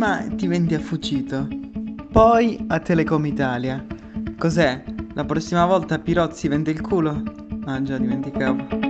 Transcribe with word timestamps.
Prima 0.00 0.24
ti 0.34 0.46
vendi 0.46 0.72
a 0.74 0.80
Fucito, 0.80 1.46
poi 2.10 2.64
a 2.68 2.80
Telecom 2.80 3.26
Italia. 3.26 3.84
Cos'è? 4.38 4.82
La 5.12 5.26
prossima 5.26 5.66
volta 5.66 5.98
Pirozzi 5.98 6.48
vende 6.48 6.70
il 6.70 6.80
culo? 6.80 7.22
Ah 7.66 7.82
già, 7.82 7.98
dimenticavo. 7.98 8.89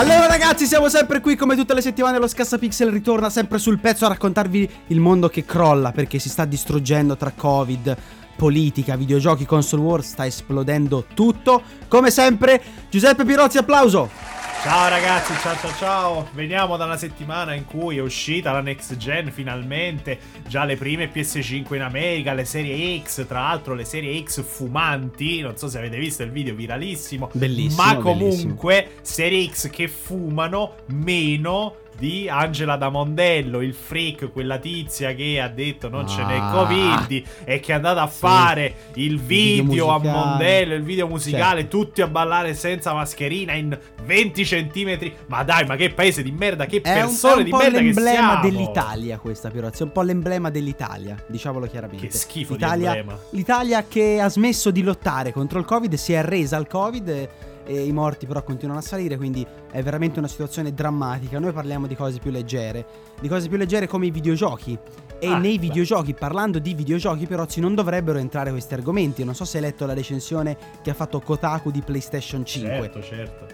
Allora 0.00 0.26
ragazzi 0.26 0.64
siamo 0.64 0.88
sempre 0.88 1.20
qui 1.20 1.36
come 1.36 1.54
tutte 1.54 1.74
le 1.74 1.82
settimane 1.82 2.16
lo 2.16 2.26
Scassapixel 2.26 2.90
ritorna 2.90 3.28
sempre 3.28 3.58
sul 3.58 3.78
pezzo 3.78 4.06
a 4.06 4.08
raccontarvi 4.08 4.70
il 4.86 4.98
mondo 4.98 5.28
che 5.28 5.44
crolla 5.44 5.92
perché 5.92 6.18
si 6.18 6.30
sta 6.30 6.46
distruggendo 6.46 7.18
tra 7.18 7.34
covid, 7.36 7.94
politica, 8.34 8.96
videogiochi, 8.96 9.44
console 9.44 9.82
wars, 9.82 10.08
sta 10.08 10.24
esplodendo 10.24 11.04
tutto. 11.12 11.60
Come 11.86 12.10
sempre 12.10 12.62
Giuseppe 12.88 13.26
Pirozzi 13.26 13.58
applauso! 13.58 14.39
Ciao 14.62 14.90
ragazzi, 14.90 15.32
ciao 15.40 15.56
ciao 15.56 15.72
ciao. 15.78 16.28
Veniamo 16.34 16.76
da 16.76 16.84
una 16.84 16.98
settimana 16.98 17.54
in 17.54 17.64
cui 17.64 17.96
è 17.96 18.00
uscita 18.02 18.52
la 18.52 18.60
next 18.60 18.94
gen 18.98 19.32
finalmente, 19.32 20.18
già 20.46 20.64
le 20.64 20.76
prime 20.76 21.10
PS5 21.10 21.74
in 21.76 21.80
America, 21.80 22.34
le 22.34 22.44
serie 22.44 23.00
X, 23.02 23.26
tra 23.26 23.40
l'altro 23.40 23.72
le 23.72 23.86
serie 23.86 24.22
X 24.22 24.42
fumanti, 24.44 25.40
non 25.40 25.56
so 25.56 25.66
se 25.66 25.78
avete 25.78 25.96
visto 25.96 26.22
il 26.24 26.30
video 26.30 26.54
viralissimo, 26.54 27.30
Bellissimo, 27.32 27.82
ma 27.82 27.94
bellissimo. 27.94 28.34
comunque 28.34 28.90
serie 29.00 29.48
X 29.48 29.70
che 29.70 29.88
fumano 29.88 30.74
meno 30.88 31.76
di 32.00 32.30
Angela 32.30 32.76
da 32.76 32.88
Mondello, 32.88 33.60
il 33.60 33.74
freak, 33.74 34.32
quella 34.32 34.56
tizia 34.56 35.12
che 35.14 35.38
ha 35.38 35.48
detto 35.48 35.90
non 35.90 36.08
ce 36.08 36.24
n'è 36.24 36.38
Ah. 36.38 36.50
Covid 36.50 37.22
e 37.44 37.60
che 37.60 37.72
è 37.72 37.74
andata 37.74 38.00
a 38.00 38.06
fare 38.06 38.74
il 38.94 39.20
video 39.20 39.64
video, 39.64 39.90
a. 39.90 39.98
Mondello, 39.98 40.74
il 40.74 40.82
video 40.82 41.06
musicale, 41.06 41.60
Certo. 41.60 41.76
tutti 41.78 42.00
a 42.00 42.06
ballare 42.06 42.54
senza 42.54 42.94
mascherina 42.94 43.52
in 43.52 43.78
20 44.06 44.44
centimetri. 44.46 45.14
Ma 45.26 45.42
dai, 45.42 45.66
ma 45.66 45.76
che 45.76 45.90
paese 45.90 46.22
di 46.22 46.30
merda, 46.32 46.64
che 46.64 46.78
È 46.78 46.80
persone 46.80 47.34
è 47.34 47.36
un 47.36 47.44
di 47.44 47.50
po' 47.50 47.56
merda 47.58 47.78
che 47.78 47.84
l'emblema 47.84 48.10
siamo. 48.10 48.40
dell'Italia 48.40 49.18
questa 49.18 49.50
Pirozzi, 49.50 49.82
è 49.82 49.84
un 49.84 49.92
po' 49.92 50.02
l'emblema 50.02 50.48
dell'Italia, 50.48 51.22
diciamolo 51.26 51.66
chiaramente. 51.66 52.06
Che 52.06 52.12
schifo 52.16 52.54
di 52.56 52.62
L'Italia. 52.62 53.04
L'Italia 53.32 53.84
che 53.86 54.20
ha 54.20 54.28
smesso 54.30 54.70
di 54.70 54.82
lottare 54.82 55.32
contro 55.32 55.58
il 55.58 55.66
Covid, 55.66 55.92
si 55.94 56.14
è 56.14 56.16
arresa 56.16 56.56
al 56.56 56.66
Covid 56.66 57.28
e, 57.64 57.84
i 57.84 57.92
morti 57.92 58.26
però 58.26 58.42
continuano 58.42 58.80
a 58.80 58.82
salire, 58.82 59.16
quindi 59.16 59.46
è 59.70 59.82
veramente 59.82 60.18
una 60.18 60.28
situazione 60.28 60.72
drammatica. 60.74 61.38
Noi 61.38 61.52
parliamo 61.52 61.86
di 61.86 61.94
cose 61.96 62.18
più 62.18 62.30
leggere, 62.30 62.84
di 63.20 63.28
cose 63.28 63.48
più 63.48 63.56
leggere 63.56 63.86
come 63.86 64.06
i 64.06 64.10
videogiochi. 64.10 64.78
E 65.18 65.26
Ah, 65.26 65.36
nei 65.38 65.56
beh. 65.58 65.66
videogiochi, 65.66 66.14
parlando 66.14 66.58
di 66.58 66.72
videogiochi, 66.74 67.26
Pirozzi, 67.26 67.60
non 67.60 67.74
dovrebbero 67.74 68.18
entrare 68.18 68.50
questi 68.50 68.72
argomenti. 68.74 69.22
Non 69.24 69.34
so 69.34 69.44
se 69.44 69.58
hai 69.58 69.64
letto 69.64 69.84
la 69.86 69.92
recensione 69.94 70.56
che 70.82 70.90
ha 70.90 70.94
fatto 70.94 71.20
Kotaku 71.20 71.70
di 71.70 71.82
PlayStation 71.82 72.44
5. 72.44 72.70
Certo, 72.70 73.02
certo. 73.02 73.46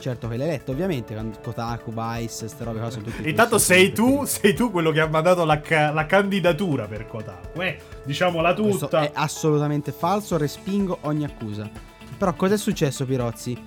Certo 0.00 0.26
che 0.26 0.36
l'hai 0.36 0.48
letto, 0.48 0.72
ovviamente. 0.72 1.14
Kotaku, 1.40 1.92
Vice, 1.92 2.48
ste 2.48 2.64
robe 2.64 2.80
qua 2.80 2.90
sono 2.90 3.04
tutti. 3.04 3.28
Intanto 3.28 3.58
sei 3.58 3.92
tu, 3.92 4.24
sei 4.24 4.52
tu 4.52 4.72
quello 4.72 4.90
che 4.90 4.98
ha 4.98 5.06
mandato 5.06 5.44
la, 5.44 5.60
ca- 5.60 5.92
la 5.92 6.06
candidatura 6.06 6.86
per 6.86 7.06
Kotaku. 7.06 7.60
Eh, 7.60 7.78
diciamola 8.04 8.52
Questo 8.54 8.86
tutta. 8.86 9.02
è 9.02 9.10
assolutamente 9.14 9.92
falso, 9.92 10.36
respingo 10.36 10.98
ogni 11.02 11.22
accusa. 11.24 11.70
Però 12.22 12.34
cos'è 12.34 12.56
successo, 12.56 13.04
Pirozzi? 13.04 13.60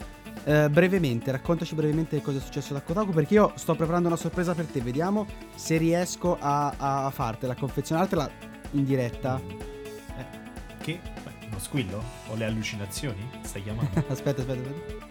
Eh, 0.46 0.70
brevemente, 0.70 1.30
raccontaci 1.30 1.76
brevemente 1.76 2.22
cosa 2.22 2.38
è 2.38 2.42
successo 2.42 2.72
da 2.72 2.80
Kotaku 2.80 3.12
perché 3.12 3.34
io 3.34 3.52
sto 3.56 3.76
preparando 3.76 4.08
una 4.08 4.16
sorpresa 4.16 4.54
per 4.54 4.64
te. 4.64 4.80
Vediamo 4.80 5.28
se 5.54 5.76
riesco 5.76 6.38
a, 6.40 6.74
a 6.78 7.10
fartela, 7.10 7.52
a 7.52 7.58
confezionartela 7.58 8.32
in 8.72 8.86
diretta. 8.86 9.42
Eh, 9.46 10.78
che? 10.82 11.02
Uno 11.50 11.60
squillo? 11.60 12.02
O 12.30 12.36
le 12.36 12.46
allucinazioni? 12.46 13.30
Stai 13.42 13.62
chiamando? 13.62 13.92
aspetta, 14.08 14.40
aspetta, 14.40 14.70
aspetta. 14.70 15.05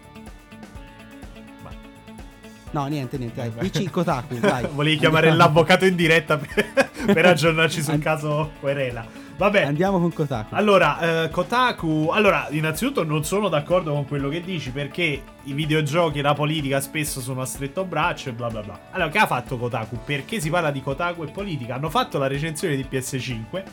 No, 2.75 2.87
niente, 2.87 3.17
niente, 3.17 3.51
dai. 3.55 3.69
Dici 3.69 3.89
Kotaku, 3.89 4.37
dai. 4.37 4.67
Volevi 4.75 4.97
chiamare 4.97 5.29
Andiamo. 5.29 5.47
l'avvocato 5.53 5.85
in 5.85 5.95
diretta 5.95 6.37
per, 6.37 6.89
per 7.13 7.25
aggiornarci 7.25 7.81
sul 7.81 7.93
And- 7.93 8.03
caso 8.03 8.51
querela. 8.59 9.23
Vabbè. 9.37 9.63
Andiamo 9.63 9.97
con 9.97 10.11
Kotaku. 10.11 10.53
Allora, 10.53 11.23
eh, 11.23 11.29
Kotaku. 11.29 12.09
Allora, 12.11 12.47
innanzitutto 12.49 13.05
non 13.05 13.23
sono 13.23 13.47
d'accordo 13.47 13.93
con 13.93 14.05
quello 14.05 14.27
che 14.27 14.41
dici 14.41 14.71
perché 14.71 15.21
i 15.43 15.53
videogiochi 15.53 16.19
e 16.19 16.21
la 16.21 16.33
politica 16.33 16.81
spesso 16.81 17.21
sono 17.21 17.41
a 17.41 17.45
stretto 17.45 17.85
braccio 17.85 18.27
e 18.27 18.33
bla 18.33 18.49
bla 18.49 18.61
bla. 18.61 18.79
Allora, 18.91 19.09
che 19.09 19.19
ha 19.19 19.25
fatto 19.25 19.57
Kotaku? 19.57 19.99
Perché 20.03 20.41
si 20.41 20.49
parla 20.49 20.71
di 20.71 20.81
Kotaku 20.81 21.23
e 21.23 21.31
politica? 21.31 21.75
Hanno 21.75 21.89
fatto 21.89 22.17
la 22.17 22.27
recensione 22.27 22.75
di 22.75 22.85
PS5 22.89 23.63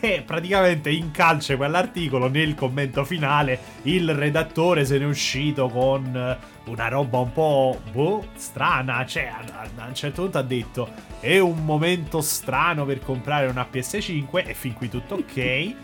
e 0.00 0.22
praticamente 0.24 0.90
in 0.90 1.10
calce 1.10 1.56
quell'articolo 1.56 2.28
nel 2.28 2.54
commento 2.54 3.04
finale 3.04 3.58
il 3.82 4.14
redattore 4.14 4.84
se 4.84 4.98
n'è 4.98 5.04
uscito 5.04 5.68
con 5.68 6.14
eh, 6.16 6.70
una 6.70 6.88
roba 6.88 7.18
un 7.18 7.32
po' 7.32 7.78
boh, 7.92 8.26
strana, 8.36 9.04
cioè 9.04 9.24
a 9.26 9.86
un 9.86 9.94
certo 9.94 10.22
punto 10.22 10.38
ha 10.38 10.42
detto 10.42 10.88
è 11.20 11.38
un 11.38 11.64
momento 11.64 12.20
strano 12.20 12.84
per 12.84 13.00
comprare 13.00 13.46
una 13.46 13.66
PS5 13.70 14.46
e 14.46 14.54
fin 14.54 14.72
qui 14.72 14.88
tutto 14.88 15.16
ok. 15.16 15.74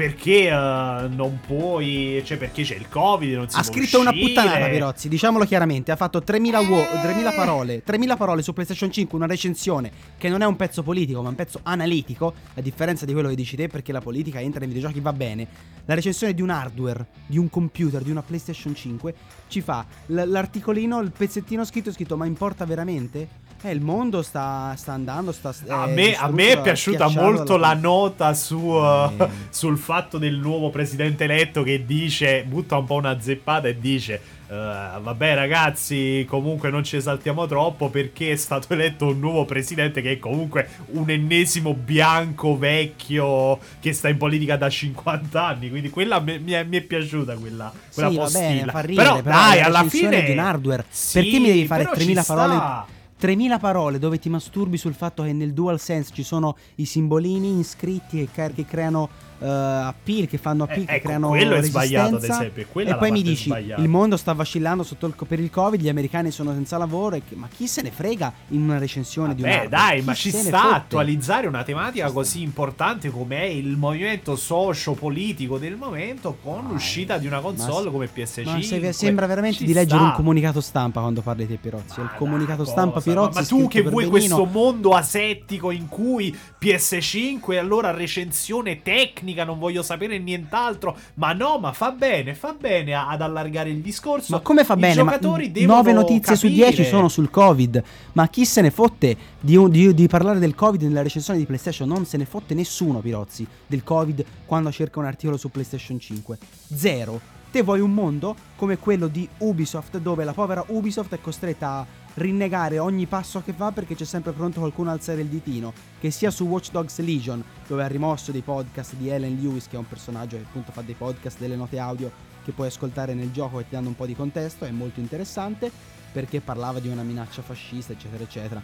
Perché 0.00 0.46
eh, 0.48 0.50
non 0.50 1.40
puoi, 1.46 2.22
cioè 2.24 2.38
perché 2.38 2.62
c'è 2.62 2.74
il 2.74 2.88
Covid, 2.88 3.34
non 3.34 3.50
si 3.50 3.58
Ha 3.58 3.60
può 3.60 3.70
scritto 3.70 4.00
una 4.00 4.08
uscire. 4.08 4.28
puttanata 4.32 4.66
Pirozzi, 4.68 5.08
diciamolo 5.10 5.44
chiaramente, 5.44 5.92
ha 5.92 5.96
fatto 5.96 6.22
3000, 6.22 6.60
wo- 6.60 6.86
3000 7.02 7.32
parole, 7.32 7.82
3000 7.84 8.16
parole 8.16 8.40
su 8.40 8.54
PlayStation 8.54 8.90
5, 8.90 9.18
una 9.18 9.26
recensione 9.26 9.90
che 10.16 10.30
non 10.30 10.40
è 10.40 10.46
un 10.46 10.56
pezzo 10.56 10.82
politico, 10.82 11.20
ma 11.20 11.28
un 11.28 11.34
pezzo 11.34 11.60
analitico, 11.64 12.32
a 12.54 12.62
differenza 12.62 13.04
di 13.04 13.12
quello 13.12 13.28
che 13.28 13.34
dici 13.34 13.56
te, 13.56 13.68
perché 13.68 13.92
la 13.92 14.00
politica 14.00 14.40
entra 14.40 14.60
nei 14.60 14.68
videogiochi 14.68 15.00
va 15.00 15.12
bene. 15.12 15.46
La 15.84 15.92
recensione 15.94 16.32
di 16.32 16.40
un 16.40 16.48
hardware, 16.48 17.04
di 17.26 17.36
un 17.36 17.50
computer, 17.50 18.00
di 18.00 18.10
una 18.10 18.22
PlayStation 18.22 18.74
5 18.74 19.14
ci 19.48 19.60
fa 19.60 19.84
l- 20.06 20.22
l'articolino, 20.24 20.98
il 21.00 21.12
pezzettino 21.14 21.62
scritto 21.66 21.92
scritto 21.92 22.16
"Ma 22.16 22.24
importa 22.24 22.64
veramente?" 22.64 23.48
Eh, 23.62 23.72
il 23.72 23.82
mondo 23.82 24.22
sta, 24.22 24.72
sta 24.78 24.92
andando, 24.94 25.32
sta 25.32 25.54
A 25.68 25.84
è 25.84 25.92
me, 25.92 26.16
a 26.16 26.30
me 26.30 26.52
è 26.52 26.60
piaciuta 26.62 27.08
molto 27.10 27.58
dalla- 27.58 27.74
la 27.74 27.74
nota 27.74 28.32
su, 28.32 28.56
uh, 28.56 29.10
Eh. 29.18 29.28
sul 29.50 29.76
fatto 29.90 30.18
del 30.18 30.36
nuovo 30.36 30.70
presidente 30.70 31.24
eletto 31.24 31.64
che 31.64 31.84
dice, 31.84 32.44
butta 32.46 32.76
un 32.76 32.84
po' 32.84 32.94
una 32.94 33.20
zeppata 33.20 33.66
e 33.66 33.76
dice, 33.80 34.20
"Eh, 34.46 34.54
vabbè 34.54 35.34
ragazzi, 35.34 36.24
comunque 36.28 36.70
non 36.70 36.84
ci 36.84 36.94
esaltiamo 36.94 37.44
troppo 37.48 37.88
perché 37.88 38.30
è 38.30 38.36
stato 38.36 38.68
eletto 38.74 39.06
un 39.08 39.18
nuovo 39.18 39.44
presidente 39.46 40.00
che 40.00 40.12
è 40.12 40.18
comunque 40.20 40.68
un 40.92 41.10
ennesimo 41.10 41.74
bianco 41.74 42.56
vecchio 42.56 43.58
che 43.80 43.92
sta 43.92 44.08
in 44.08 44.16
politica 44.16 44.54
da 44.56 44.70
50 44.70 45.44
anni, 45.44 45.70
quindi 45.70 45.90
quella 45.90 46.20
mi, 46.20 46.38
mi 46.38 46.52
è, 46.52 46.62
mi 46.62 46.76
è 46.76 46.82
piaciuta 46.82 47.34
quella, 47.34 47.72
quella 47.92 48.10
sì, 48.10 48.16
postilla. 48.16 48.70
bene, 48.70 48.86
ridere, 48.86 48.94
però, 48.94 49.22
però, 49.22 49.36
dai, 49.36 49.60
alla 49.60 49.84
fine 49.88 50.22
di 50.22 50.30
un 50.30 50.38
hardware. 50.38 50.84
Sì, 50.88 51.20
Perché 51.20 51.38
mi 51.40 51.46
devi 51.46 51.66
fare 51.66 51.82
però 51.82 51.94
3000 51.96 52.20
ci 52.20 52.26
parole? 52.28 52.54
sta. 52.54 52.86
3000 53.16 53.58
parole 53.58 53.98
dove 53.98 54.18
ti 54.20 54.28
masturbi 54.28 54.76
sul 54.78 54.94
fatto 54.94 55.24
che 55.24 55.32
nel 55.32 55.52
DualSense 55.52 56.12
ci 56.14 56.22
sono 56.22 56.56
i 56.76 56.86
simbolini 56.86 57.58
iscritti 57.58 58.26
che 58.32 58.64
creano 58.66 59.28
eh, 59.40 59.46
appeal, 59.46 60.26
che 60.26 60.38
fanno 60.38 60.64
appeal, 60.64 60.82
Eh, 60.82 60.86
che 60.86 60.92
ecco, 60.96 61.04
creano 61.06 61.28
quello 61.28 61.54
è 61.54 61.62
sbagliato, 61.62 62.16
ad 62.16 62.24
esempio, 62.24 62.66
E 62.82 62.94
poi 62.96 63.10
mi 63.10 63.22
dici 63.22 63.44
sbagliata. 63.44 63.80
il 63.82 63.88
mondo 63.88 64.16
sta 64.16 64.32
vacillando 64.32 64.82
sotto 64.82 65.06
il 65.06 65.14
per 65.26 65.40
il 65.40 65.50
Covid, 65.50 65.80
gli 65.80 65.88
americani 65.88 66.30
sono 66.30 66.52
senza 66.52 66.76
lavoro 66.78 67.16
e 67.16 67.22
ma 67.34 67.48
chi 67.54 67.66
se 67.66 67.82
ne 67.82 67.90
frega 67.90 68.32
in 68.48 68.62
una 68.62 68.78
recensione 68.78 69.34
di 69.34 69.42
un 69.42 69.48
Beh, 69.48 69.54
hardware? 69.60 69.84
dai, 69.86 69.98
Chi 70.00 70.04
ma 70.06 70.14
ci 70.14 70.30
sta 70.30 70.74
attualizzare 70.74 71.46
una 71.46 71.62
tematica 71.62 72.10
così 72.10 72.42
importante 72.42 73.10
come 73.10 73.38
è 73.40 73.44
il 73.44 73.76
movimento 73.76 74.36
socio-politico 74.36 75.58
del 75.58 75.76
momento 75.76 76.36
con 76.42 76.62
Dai, 76.62 76.72
l'uscita 76.72 77.18
di 77.18 77.26
una 77.26 77.40
console 77.40 77.86
ma- 77.86 77.90
come 77.90 78.08
PS5. 78.14 78.44
Ma 78.44 78.62
se- 78.62 78.92
sembra 78.92 79.26
veramente 79.26 79.58
Ci 79.58 79.64
di 79.66 79.72
leggere 79.72 79.98
sta. 80.00 80.08
un 80.08 80.14
comunicato 80.14 80.60
stampa 80.60 81.00
quando 81.00 81.20
parli 81.22 81.46
te 81.46 81.56
Pirozzi. 81.56 82.00
Ma 82.00 82.04
il 82.04 82.10
comunicato 82.16 82.62
dai, 82.62 82.72
stampa 82.72 82.94
cosa? 82.94 83.10
Pirozzi 83.10 83.38
ma 83.38 83.44
tu 83.46 83.56
scritto 83.56 83.68
che 83.68 83.82
vuoi 83.82 84.06
questo 84.06 84.44
mondo 84.44 84.90
asettico 84.92 85.70
in 85.70 85.88
cui 85.88 86.36
PS5 86.60 87.58
allora 87.58 87.90
recensione 87.90 88.82
tecnica, 88.82 89.28
non 89.44 89.58
voglio 89.58 89.82
sapere 89.82 90.18
nient'altro. 90.18 90.96
Ma 91.14 91.32
no, 91.32 91.58
ma 91.58 91.72
fa 91.72 91.90
bene, 91.92 92.34
fa 92.34 92.54
bene 92.58 92.94
ad 92.94 93.20
allargare 93.20 93.70
il 93.70 93.80
discorso. 93.80 94.32
Ma 94.34 94.40
come 94.40 94.64
fa 94.64 94.74
I 94.74 94.78
bene? 94.78 95.02
Ma 95.02 95.12
giocatori 95.12 95.52
devono 95.52 95.76
9 95.76 95.92
notizie 95.92 96.36
su 96.36 96.46
capire. 96.46 96.70
10 96.70 96.84
sono 96.84 97.08
sul 97.08 97.30
Covid. 97.30 97.82
Ma 98.12 98.28
chi 98.28 98.44
se 98.44 98.60
ne 98.60 98.70
fotte 98.70 99.16
di, 99.40 99.58
di- 99.70 99.94
di 99.94 100.06
parlare 100.08 100.38
del 100.38 100.54
Covid 100.54 100.82
nella 100.82 101.02
recensione 101.02 101.38
di 101.38 101.46
PlayStation? 101.46 101.88
Non 101.88 102.04
se 102.06 102.16
ne 102.16 102.24
fotte 102.24 102.54
nessuno, 102.54 103.00
Pirozzi, 103.00 103.46
del 103.66 103.82
Covid 103.82 104.24
quando 104.46 104.70
cerca 104.72 104.98
un 104.98 105.06
articolo 105.06 105.36
su 105.36 105.50
PlayStation 105.50 105.98
5. 105.98 106.38
Zero. 106.74 107.38
Te 107.50 107.62
vuoi 107.62 107.80
un 107.80 107.92
mondo 107.92 108.36
come 108.54 108.78
quello 108.78 109.08
di 109.08 109.28
Ubisoft, 109.38 109.98
dove 109.98 110.22
la 110.22 110.32
povera 110.32 110.62
Ubisoft 110.68 111.12
è 111.14 111.20
costretta 111.20 111.68
a 111.78 111.86
rinnegare 112.14 112.78
ogni 112.78 113.06
passo 113.06 113.42
che 113.42 113.52
fa 113.52 113.72
perché 113.72 113.96
c'è 113.96 114.04
sempre 114.04 114.30
pronto 114.30 114.60
qualcuno 114.60 114.90
a 114.90 114.92
alzare 114.92 115.22
il 115.22 115.26
ditino. 115.26 115.72
Che 115.98 116.12
sia 116.12 116.30
su 116.30 116.44
Watch 116.44 116.70
Dogs 116.70 117.00
Legion, 117.00 117.42
dove 117.66 117.82
ha 117.82 117.88
rimosso 117.88 118.30
dei 118.30 118.42
podcast 118.42 118.94
di 118.94 119.08
Ellen 119.08 119.34
Lewis, 119.34 119.66
che 119.66 119.74
è 119.74 119.80
un 119.80 119.88
personaggio 119.88 120.36
che 120.36 120.44
appunto 120.44 120.70
fa 120.70 120.82
dei 120.82 120.94
podcast, 120.94 121.40
delle 121.40 121.56
note 121.56 121.80
audio 121.80 122.12
che 122.44 122.52
puoi 122.52 122.68
ascoltare 122.68 123.14
nel 123.14 123.32
gioco 123.32 123.58
e 123.58 123.64
ti 123.64 123.70
danno 123.74 123.88
un 123.88 123.96
po' 123.96 124.06
di 124.06 124.14
contesto, 124.14 124.64
è 124.64 124.70
molto 124.70 125.00
interessante 125.00 125.72
perché 126.12 126.40
parlava 126.40 126.78
di 126.78 126.86
una 126.86 127.02
minaccia 127.02 127.42
fascista, 127.42 127.92
eccetera, 127.92 128.22
eccetera. 128.22 128.62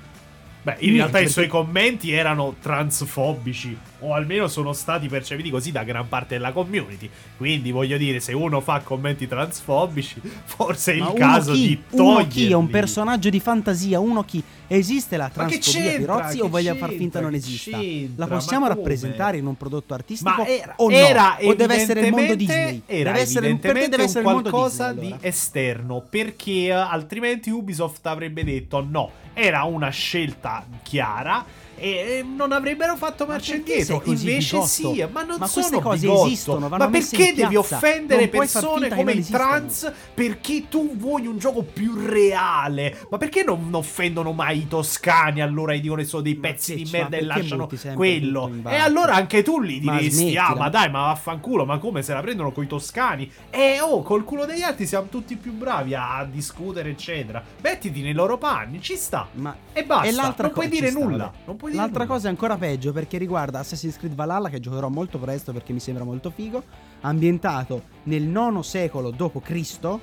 Beh, 0.67 0.79
in 0.81 0.95
realtà 0.95 1.21
i 1.21 1.29
suoi 1.29 1.47
commenti 1.47 2.11
erano 2.11 2.57
transfobici, 2.61 3.79
o 4.01 4.15
almeno 4.15 4.49
sono 4.49 4.73
stati 4.73 5.07
percepiti 5.07 5.49
così 5.49 5.71
da 5.71 5.85
gran 5.85 6.09
parte 6.09 6.35
della 6.35 6.51
community. 6.51 7.09
Quindi 7.37 7.71
voglio 7.71 7.97
dire, 7.97 8.19
se 8.19 8.33
uno 8.33 8.61
fa 8.61 8.81
commenti 8.81 9.29
transfobici, 9.29 10.21
forse 10.45 10.95
è 10.95 10.97
Ma 10.97 11.05
il 11.05 11.11
uno 11.15 11.19
caso 11.21 11.53
chi? 11.53 11.61
di 11.69 11.83
Uno 11.91 12.03
toglierli. 12.15 12.29
chi? 12.29 12.51
È 12.51 12.55
un 12.55 12.69
personaggio 12.69 13.31
di 13.31 13.39
fantasia, 13.39 14.01
uno 14.01 14.25
chi? 14.25 14.43
Esiste 14.67 15.17
la 15.17 15.29
transfobia 15.29 15.83
c'entra? 15.83 16.15
Pirozzi 16.17 16.41
o 16.41 16.43
Che 16.43 16.49
voglio 16.49 16.75
far 16.75 16.91
finta 16.91 17.21
non 17.21 17.35
esista? 17.35 17.79
La 18.17 18.27
possiamo 18.27 18.67
rappresentare 18.67 19.37
in 19.37 19.47
un 19.47 19.57
prodotto 19.57 19.95
artistico 19.95 20.43
Ma 20.43 20.47
era, 20.49 20.73
o 20.79 20.91
no? 20.91 20.97
era 20.97 21.39
o 21.43 21.55
deve 21.55 21.75
essere 21.77 22.01
il 22.01 22.11
mondo 22.11 22.35
Disney? 22.35 22.83
Era 22.87 23.11
deve 23.13 23.23
essere, 23.23 23.55
perché 23.57 23.89
deve 23.89 24.03
essere 24.03 24.25
qualcosa 24.25 24.89
Disney, 24.93 25.07
di 25.07 25.13
allora? 25.13 25.29
esterno. 25.29 26.05
Perché 26.11 26.51
eh, 26.67 26.71
altrimenti 26.73 27.51
Ubisoft 27.51 28.05
avrebbe 28.07 28.43
detto 28.43 28.85
no. 28.85 29.11
Era 29.39 29.65
una 29.65 29.91
scelta 29.91 30.56
chiara. 30.83 31.45
E 31.79 32.25
non 32.27 32.53
avrebbero 32.53 32.97
fatto 32.97 33.27
Ma 33.27 33.33
marcia 33.35 33.55
indietro. 33.55 34.03
Invece 34.05 34.57
bigotto? 34.57 34.67
sì, 34.67 35.07
ma 35.11 35.23
non 35.25 35.37
Ma 35.39 35.47
sono 35.47 35.81
cose 35.81 36.01
bigotto. 36.07 36.27
esistono, 36.27 36.69
Ma 36.69 36.89
perché 36.89 37.35
devi 37.35 37.57
offendere 37.57 38.23
Non 38.23 38.31
persone 38.31 38.89
come 38.89 39.03
non 39.05 39.15
i 39.15 39.19
esistano. 39.19 39.45
trans? 39.59 39.93
Perché 40.15 40.69
tu 40.69 40.97
vuoi 40.97 41.27
un 41.27 41.39
gioco 41.39 41.63
più 41.63 41.95
reale? 41.95 43.07
Ma 43.11 43.19
perché 43.19 43.43
non 43.45 43.69
offendono 43.73 44.33
mai 44.33 44.59
i 44.61 44.69
toscani? 44.69 45.41
Allora 45.43 45.73
e 45.75 45.81
dicono 45.81 46.01
che 46.01 46.07
sono 46.09 46.23
dei 46.23 46.35
Ma 46.35 46.49
pezzi 46.49 46.75
di 46.75 46.89
merda 46.91 47.17
ma 47.17 47.23
e 47.23 47.25
lasciano 47.25 47.69
quello. 47.95 48.51
E 48.67 48.77
allora 48.77 49.15
anche 49.15 49.43
tu 49.43 49.61
li 49.61 49.81
Ma 49.83 49.99
diresti: 49.99 50.37
Ah, 50.37 50.45
smettila. 50.47 50.55
ma 50.57 50.69
dai, 50.71 50.91
ma 50.91 51.01
vaffanculo, 51.07 51.65
ma 51.67 51.79
come 51.79 52.03
se 52.03 52.13
la 52.15 52.21
prendono 52.21 52.53
coi 52.53 52.67
toscani? 52.67 53.31
E 53.51 53.81
oh, 53.81 54.03
col 54.03 54.25
culo 54.25 54.45
degli 54.47 54.63
altri 54.63 54.87
siamo 54.87 55.09
tutti 55.09 55.37
più 55.37 55.53
bravi 55.53 55.95
a 55.95 56.27
discutere, 56.31 56.91
eccetera. 56.91 57.43
Mettiti 57.61 58.01
nei 58.01 58.13
loro 58.15 58.39
panni, 58.39 58.81
ci 58.81 58.97
sta. 58.97 59.29
Ma 59.33 59.55
E 59.73 59.85
basta, 59.85 60.35
non 60.39 60.51
puoi 60.53 60.69
dire 60.69 60.91
nulla. 60.91 61.31
Non 61.45 61.57
puoi 61.57 61.66
L'altra 61.75 62.07
cosa 62.07 62.29
è 62.29 62.31
ancora 62.31 62.57
peggio 62.57 62.93
perché 62.93 63.19
riguarda 63.19 63.59
Assassin's 63.59 63.97
Creed 63.97 64.15
Valhalla 64.15 64.49
che 64.49 64.61
giocherò 64.61 64.89
molto 64.89 65.19
presto 65.19 65.53
perché 65.53 65.73
mi 65.73 65.81
sembra 65.81 66.05
molto 66.05 66.31
figo, 66.31 66.63
ambientato 67.01 67.83
nel 68.05 68.23
nono 68.23 68.63
secolo 68.63 69.11
dopo 69.11 69.41
Cristo, 69.41 70.01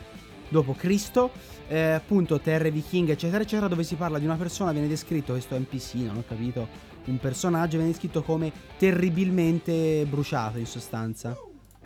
dopo 0.50 0.74
Cristo, 0.74 1.32
eh, 1.68 1.80
appunto 1.92 2.40
terre 2.40 2.70
vichinge 2.72 3.14
eccetera 3.14 3.44
eccetera, 3.44 3.68
dove 3.68 3.84
si 3.84 3.96
parla 3.96 4.20
di 4.20 4.26
una 4.26 4.36
persona, 4.36 4.72
viene 4.72 4.88
descritto 4.88 5.34
questo 5.34 5.58
NPC, 5.58 5.94
non 5.96 6.18
ho 6.18 6.24
capito, 6.28 6.68
un 7.06 7.18
personaggio 7.20 7.78
viene 7.78 7.92
descritto 7.92 8.22
come 8.24 8.52
terribilmente 8.78 10.06
bruciato 10.08 10.58
in 10.58 10.66
sostanza. 10.66 11.36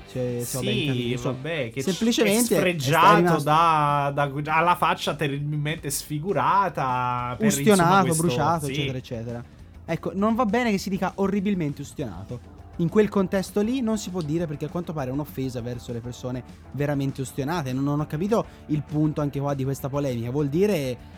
Cioè, 0.09 0.41
se 0.41 0.57
ho 0.57 0.61
Sì, 0.61 1.11
insomma, 1.11 1.33
vabbè, 1.35 1.71
che 1.71 1.81
semplicemente 1.81 2.55
è 2.55 2.59
sfregiato 2.59 3.15
rimasto- 3.17 3.43
da, 3.43 4.11
da, 4.13 4.31
alla 4.53 4.75
faccia 4.75 5.15
terribilmente 5.15 5.89
sfigurata. 5.89 7.35
Ustionato, 7.39 8.05
questo- 8.05 8.23
bruciato, 8.23 8.65
sì. 8.67 8.71
eccetera, 8.71 8.97
eccetera. 8.97 9.43
Ecco, 9.89 10.11
non 10.13 10.35
va 10.35 10.45
bene 10.45 10.69
che 10.69 10.77
si 10.77 10.89
dica 10.89 11.13
orribilmente 11.15 11.81
ustionato. 11.81 12.55
In 12.79 12.89
quel 12.89 13.07
contesto 13.09 13.61
lì 13.61 13.81
non 13.81 13.97
si 13.97 14.09
può 14.09 14.21
dire 14.21 14.45
perché 14.45 14.65
a 14.65 14.69
quanto 14.69 14.91
pare 14.91 15.09
è 15.09 15.13
un'offesa 15.13 15.61
verso 15.61 15.93
le 15.93 15.99
persone 15.99 16.43
veramente 16.71 17.21
ustionate. 17.21 17.71
Non, 17.71 17.85
non 17.85 18.01
ho 18.01 18.05
capito 18.05 18.45
il 18.67 18.83
punto 18.83 19.21
anche 19.21 19.39
qua 19.39 19.53
di 19.53 19.63
questa 19.63 19.87
polemica. 19.87 20.29
Vuol 20.29 20.49
dire 20.49 21.15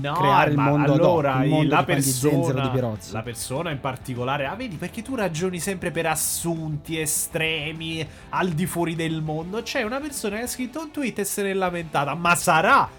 No, 0.00 0.14
creare 0.14 0.50
il 0.50 0.56
mondo 0.56 0.94
ad 0.94 0.98
hoc, 0.98 1.04
allora 1.04 1.44
il 1.44 1.48
mondo 1.50 1.74
la 1.74 1.84
Pan 1.84 2.00
di 2.00 2.02
persona, 2.02 2.70
Pirozzi. 2.70 3.12
la 3.12 3.22
persona 3.22 3.70
in 3.70 3.78
particolare, 3.78 4.46
ah, 4.46 4.56
vedi 4.56 4.74
perché 4.74 5.00
tu 5.00 5.14
ragioni 5.14 5.60
sempre 5.60 5.92
per 5.92 6.06
assunti 6.06 6.98
estremi 6.98 8.04
al 8.30 8.48
di 8.48 8.66
fuori 8.66 8.96
del 8.96 9.22
mondo. 9.22 9.62
C'è 9.62 9.82
una 9.82 10.00
persona 10.00 10.38
che 10.38 10.42
ha 10.42 10.46
scritto 10.48 10.80
un 10.80 10.90
tweet 10.90 11.20
e 11.20 11.24
se 11.24 11.44
n'è 11.44 11.54
lamentata, 11.54 12.14
ma 12.14 12.34
sarà 12.34 12.90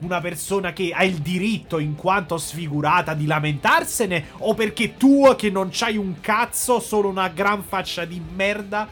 una 0.00 0.20
persona 0.20 0.72
che 0.72 0.92
ha 0.92 1.04
il 1.04 1.16
diritto 1.16 1.78
in 1.78 1.94
quanto 1.94 2.36
sfigurata 2.36 3.14
di 3.14 3.26
lamentarsene 3.26 4.26
o 4.38 4.54
perché 4.54 4.96
tu 4.96 5.34
che 5.36 5.50
non 5.50 5.68
c'hai 5.72 5.96
un 5.96 6.20
cazzo, 6.20 6.80
solo 6.80 7.08
una 7.08 7.28
gran 7.28 7.62
faccia 7.62 8.04
di 8.04 8.20
merda, 8.34 8.88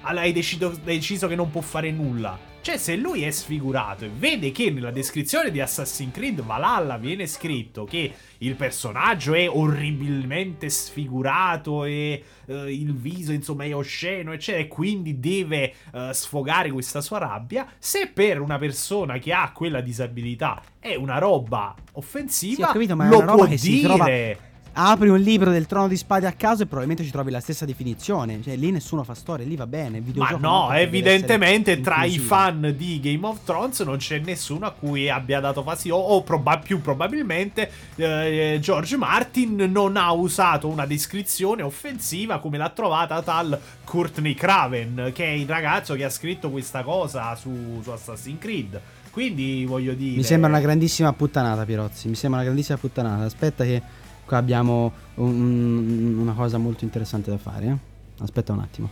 hai 0.00 0.32
deciso, 0.32 0.78
deciso 0.82 1.28
che 1.28 1.34
non 1.34 1.50
può 1.50 1.60
fare 1.60 1.90
nulla. 1.90 2.38
Cioè, 2.66 2.78
se 2.78 2.96
lui 2.96 3.22
è 3.22 3.30
sfigurato 3.30 4.06
e 4.06 4.10
vede 4.12 4.50
che 4.50 4.72
nella 4.72 4.90
descrizione 4.90 5.52
di 5.52 5.60
Assassin's 5.60 6.12
Creed 6.12 6.42
Valhalla 6.42 6.96
viene 6.96 7.28
scritto 7.28 7.84
che 7.84 8.12
il 8.38 8.56
personaggio 8.56 9.34
è 9.34 9.48
orribilmente 9.48 10.68
sfigurato 10.68 11.84
e 11.84 12.24
eh, 12.44 12.74
il 12.74 12.92
viso, 12.92 13.30
insomma, 13.30 13.62
è 13.62 13.72
osceno, 13.72 14.32
eccetera, 14.32 14.64
e 14.64 14.66
quindi 14.66 15.20
deve 15.20 15.74
eh, 15.92 16.10
sfogare 16.12 16.72
questa 16.72 17.00
sua 17.00 17.18
rabbia, 17.18 17.68
se 17.78 18.08
per 18.08 18.40
una 18.40 18.58
persona 18.58 19.18
che 19.18 19.32
ha 19.32 19.52
quella 19.52 19.80
disabilità 19.80 20.60
è 20.80 20.96
una 20.96 21.18
roba 21.18 21.72
offensiva, 21.92 22.66
Sì, 22.66 22.72
capito, 22.72 22.96
ma 22.96 23.06
è 23.06 23.10
lo 23.10 23.18
una 23.18 23.26
roba 23.26 23.36
può 23.36 23.46
che 23.46 23.58
si 23.58 23.70
dire. 23.70 24.38
Apri 24.78 25.08
un 25.08 25.18
libro 25.20 25.50
del 25.50 25.66
trono 25.66 25.88
di 25.88 25.96
spade 25.96 26.26
a 26.26 26.32
caso 26.32 26.62
e 26.62 26.66
probabilmente 26.66 27.02
ci 27.02 27.10
trovi 27.10 27.30
la 27.30 27.40
stessa 27.40 27.64
definizione. 27.64 28.42
Cioè, 28.42 28.56
lì 28.56 28.70
nessuno 28.70 29.04
fa 29.04 29.14
storia, 29.14 29.46
lì 29.46 29.56
va 29.56 29.66
bene. 29.66 30.02
Ma 30.14 30.36
no, 30.38 30.70
evidentemente 30.70 31.80
tra 31.80 32.04
i 32.04 32.12
inclusivo. 32.12 32.26
fan 32.26 32.74
di 32.76 33.00
Game 33.00 33.26
of 33.26 33.38
Thrones 33.42 33.80
non 33.80 33.96
c'è 33.96 34.18
nessuno 34.18 34.66
a 34.66 34.72
cui 34.72 35.08
abbia 35.08 35.40
dato 35.40 35.62
fastidio. 35.62 35.96
O 35.96 36.22
proba- 36.22 36.58
più 36.58 36.82
probabilmente 36.82 37.70
eh, 37.94 38.58
George 38.60 38.98
Martin 38.98 39.56
non 39.70 39.96
ha 39.96 40.12
usato 40.12 40.68
una 40.68 40.84
descrizione 40.84 41.62
offensiva 41.62 42.38
come 42.38 42.58
l'ha 42.58 42.68
trovata 42.68 43.22
tal 43.22 43.58
Courtney 43.82 44.34
Craven, 44.34 45.10
che 45.14 45.24
è 45.24 45.30
il 45.30 45.48
ragazzo 45.48 45.94
che 45.94 46.04
ha 46.04 46.10
scritto 46.10 46.50
questa 46.50 46.82
cosa 46.82 47.34
su, 47.34 47.80
su 47.82 47.90
Assassin's 47.90 48.38
Creed. 48.38 48.80
Quindi 49.10 49.64
voglio 49.64 49.94
dire. 49.94 50.16
Mi 50.16 50.22
sembra 50.22 50.50
una 50.50 50.60
grandissima 50.60 51.10
puttanata, 51.14 51.64
Pirozzi. 51.64 52.08
Mi 52.08 52.14
sembra 52.14 52.40
una 52.40 52.48
grandissima 52.48 52.76
puttanata. 52.76 53.24
Aspetta, 53.24 53.64
che 53.64 53.80
qua 54.26 54.36
abbiamo 54.36 54.92
un- 55.14 56.16
una 56.18 56.32
cosa 56.34 56.58
molto 56.58 56.84
interessante 56.84 57.30
da 57.30 57.38
fare. 57.38 57.66
eh. 57.66 57.76
Aspetta 58.22 58.52
un 58.52 58.60
attimo. 58.60 58.90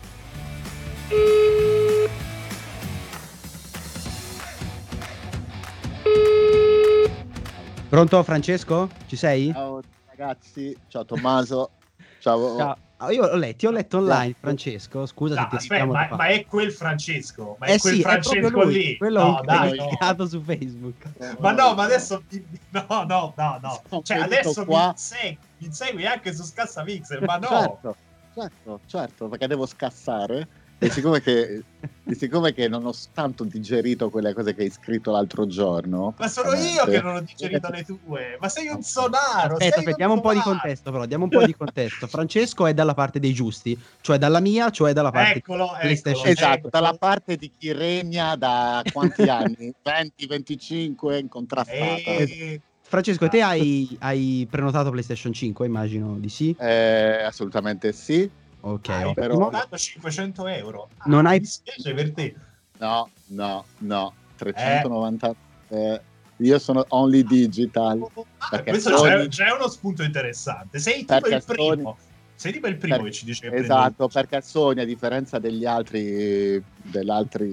Pronto, 7.88 8.22
Francesco? 8.22 8.88
Ci 9.06 9.16
sei? 9.16 9.52
Ciao 9.52 9.80
ragazzi, 10.08 10.76
ciao 10.88 11.04
Tommaso. 11.04 11.70
Ciao. 12.18 12.56
Ciao. 12.56 12.76
Ah, 13.04 13.12
Io 13.12 13.24
ho 13.24 13.36
letto, 13.36 13.68
ho 13.68 13.70
letto 13.70 13.98
online. 13.98 14.34
Francesco. 14.38 15.06
Scusa 15.06 15.34
No, 15.34 15.42
se 15.42 15.48
ti 15.48 15.56
aspetta, 15.56 15.84
ma, 15.86 16.08
ma 16.10 16.26
è 16.26 16.44
quel 16.46 16.72
Francesco. 16.72 17.56
Ma 17.58 17.66
Eh 17.66 17.74
è 17.74 17.78
quel 17.78 17.94
sì, 17.94 18.00
è 18.00 18.02
Francesco 18.02 18.40
proprio 18.40 18.64
lui, 18.64 18.74
lì. 18.74 18.96
quello 18.96 19.22
no, 19.22 19.34
che 19.40 19.46
dai, 19.46 19.76
no. 19.76 20.26
su 20.26 20.42
Facebook. 20.42 21.12
Ma 21.38 21.52
no, 21.52 21.74
ma 21.74 21.82
adesso. 21.84 22.22
No, 22.70 23.04
no, 23.06 23.34
no, 23.36 23.58
no. 23.60 24.02
Cioè, 24.02 24.18
adesso 24.18 24.64
qua. 24.64 24.88
mi 24.88 24.92
segui, 24.96 25.38
mi 25.58 25.72
segui 25.72 26.06
anche 26.06 26.34
su 26.34 26.42
Scassa 26.42 26.82
Mixer, 26.82 27.22
ma 27.22 27.36
no. 27.36 27.48
Certo, 27.48 27.96
certo, 28.34 28.80
certo, 28.86 29.28
perché 29.28 29.46
devo 29.46 29.66
scassare. 29.66 30.48
E 30.84 30.90
siccome 30.90 31.20
che, 31.22 31.62
e 32.04 32.14
siccome 32.14 32.52
che 32.52 32.68
non 32.68 32.84
ho 32.84 32.92
tanto 33.12 33.44
digerito 33.44 34.10
quelle 34.10 34.32
cose 34.34 34.54
che 34.54 34.62
hai 34.62 34.70
scritto 34.70 35.10
l'altro 35.10 35.46
giorno. 35.46 36.14
Ma 36.18 36.28
sono 36.28 36.52
io 36.54 36.84
che 36.84 37.00
non 37.00 37.16
ho 37.16 37.20
digerito 37.20 37.70
le 37.70 37.84
tue. 37.84 38.36
Ma 38.38 38.48
sei 38.48 38.68
un 38.68 38.82
sonaro. 38.82 39.54
Aspetta, 39.54 39.78
aspetta, 39.78 39.96
diamo 39.96 40.14
un 40.14 40.20
po' 40.20 40.32
di 40.32 40.40
contesto, 40.40 40.90
però. 40.90 41.06
Diamo 41.06 41.24
un 41.24 41.30
po' 41.30 41.44
di 41.44 41.54
contesto. 41.54 42.06
Francesco 42.06 42.66
è 42.66 42.74
dalla 42.74 42.94
parte 42.94 43.18
dei 43.18 43.32
giusti, 43.32 43.78
cioè 44.00 44.18
dalla 44.18 44.40
mia, 44.40 44.70
cioè 44.70 44.92
dalla 44.92 45.10
parte 45.10 45.38
Eccolo, 45.38 45.70
PlayStation. 45.80 46.28
eccolo. 46.28 46.32
Esatto, 46.32 46.58
ecco. 46.58 46.68
dalla 46.70 46.94
parte 46.94 47.36
di 47.36 47.50
chi 47.56 47.72
regna 47.72 48.36
da 48.36 48.82
quanti 48.92 49.22
anni? 49.22 49.72
20, 49.82 50.26
25, 50.26 51.18
incontrastata. 51.18 51.76
Eh, 51.76 52.60
Francesco, 52.82 53.28
te 53.28 53.40
hai, 53.40 53.96
hai 54.00 54.46
prenotato 54.48 54.90
PlayStation 54.90 55.32
5, 55.32 55.66
immagino 55.66 56.16
di 56.18 56.28
sì. 56.28 56.54
Eh, 56.58 57.22
assolutamente 57.22 57.92
sì. 57.92 58.30
Ok, 58.66 58.88
hai 58.88 59.12
però- 59.14 59.48
pagato 59.50 59.76
500 59.76 60.46
euro. 60.46 60.88
Ah, 60.98 61.04
Non 61.06 61.26
hai- 61.26 61.34
Mi 61.34 61.40
dispiace 61.40 61.92
per 61.92 62.12
te. 62.12 62.34
No, 62.78 63.10
no, 63.26 63.64
no. 63.78 64.14
390. 64.36 65.34
eh, 65.68 66.00
io 66.38 66.58
sono 66.58 66.84
only 66.88 67.22
digital. 67.24 68.04
Ah, 68.38 68.62
questo 68.62 68.96
Sony- 68.96 69.10
già, 69.22 69.28
già 69.28 69.46
è 69.48 69.52
uno 69.52 69.68
spunto 69.68 70.02
interessante. 70.02 70.78
Sei 70.78 71.00
tipo 71.00 71.12
Perché 71.20 71.34
il 71.36 71.44
primo. 71.44 71.72
Sony- 71.74 71.94
Sei 72.36 72.52
tipo 72.52 72.66
il 72.66 72.76
primo 72.76 72.96
Per- 72.96 73.04
che 73.04 73.12
ci 73.12 73.24
dice 73.26 73.48
che 73.48 73.56
Esatto, 73.56 74.08
perché 74.08 74.40
Sony, 74.42 74.80
a 74.80 74.84
differenza 74.84 75.38
degli 75.38 75.64
altri, 75.64 76.60
degli 76.82 77.08
altri, 77.10 77.46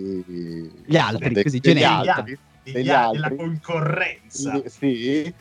Gli 0.86 0.98
altri, 0.98 1.34
de- 1.34 1.44
così, 1.44 1.60
degli 1.60 1.74
generici. 1.80 2.10
altri, 2.10 2.38
degli 2.64 2.74
degli 2.74 2.90
altri, 2.90 3.22
della 3.22 3.36
concorrenza. 3.36 4.62
Sì, 4.66 4.70
sì, 4.70 5.34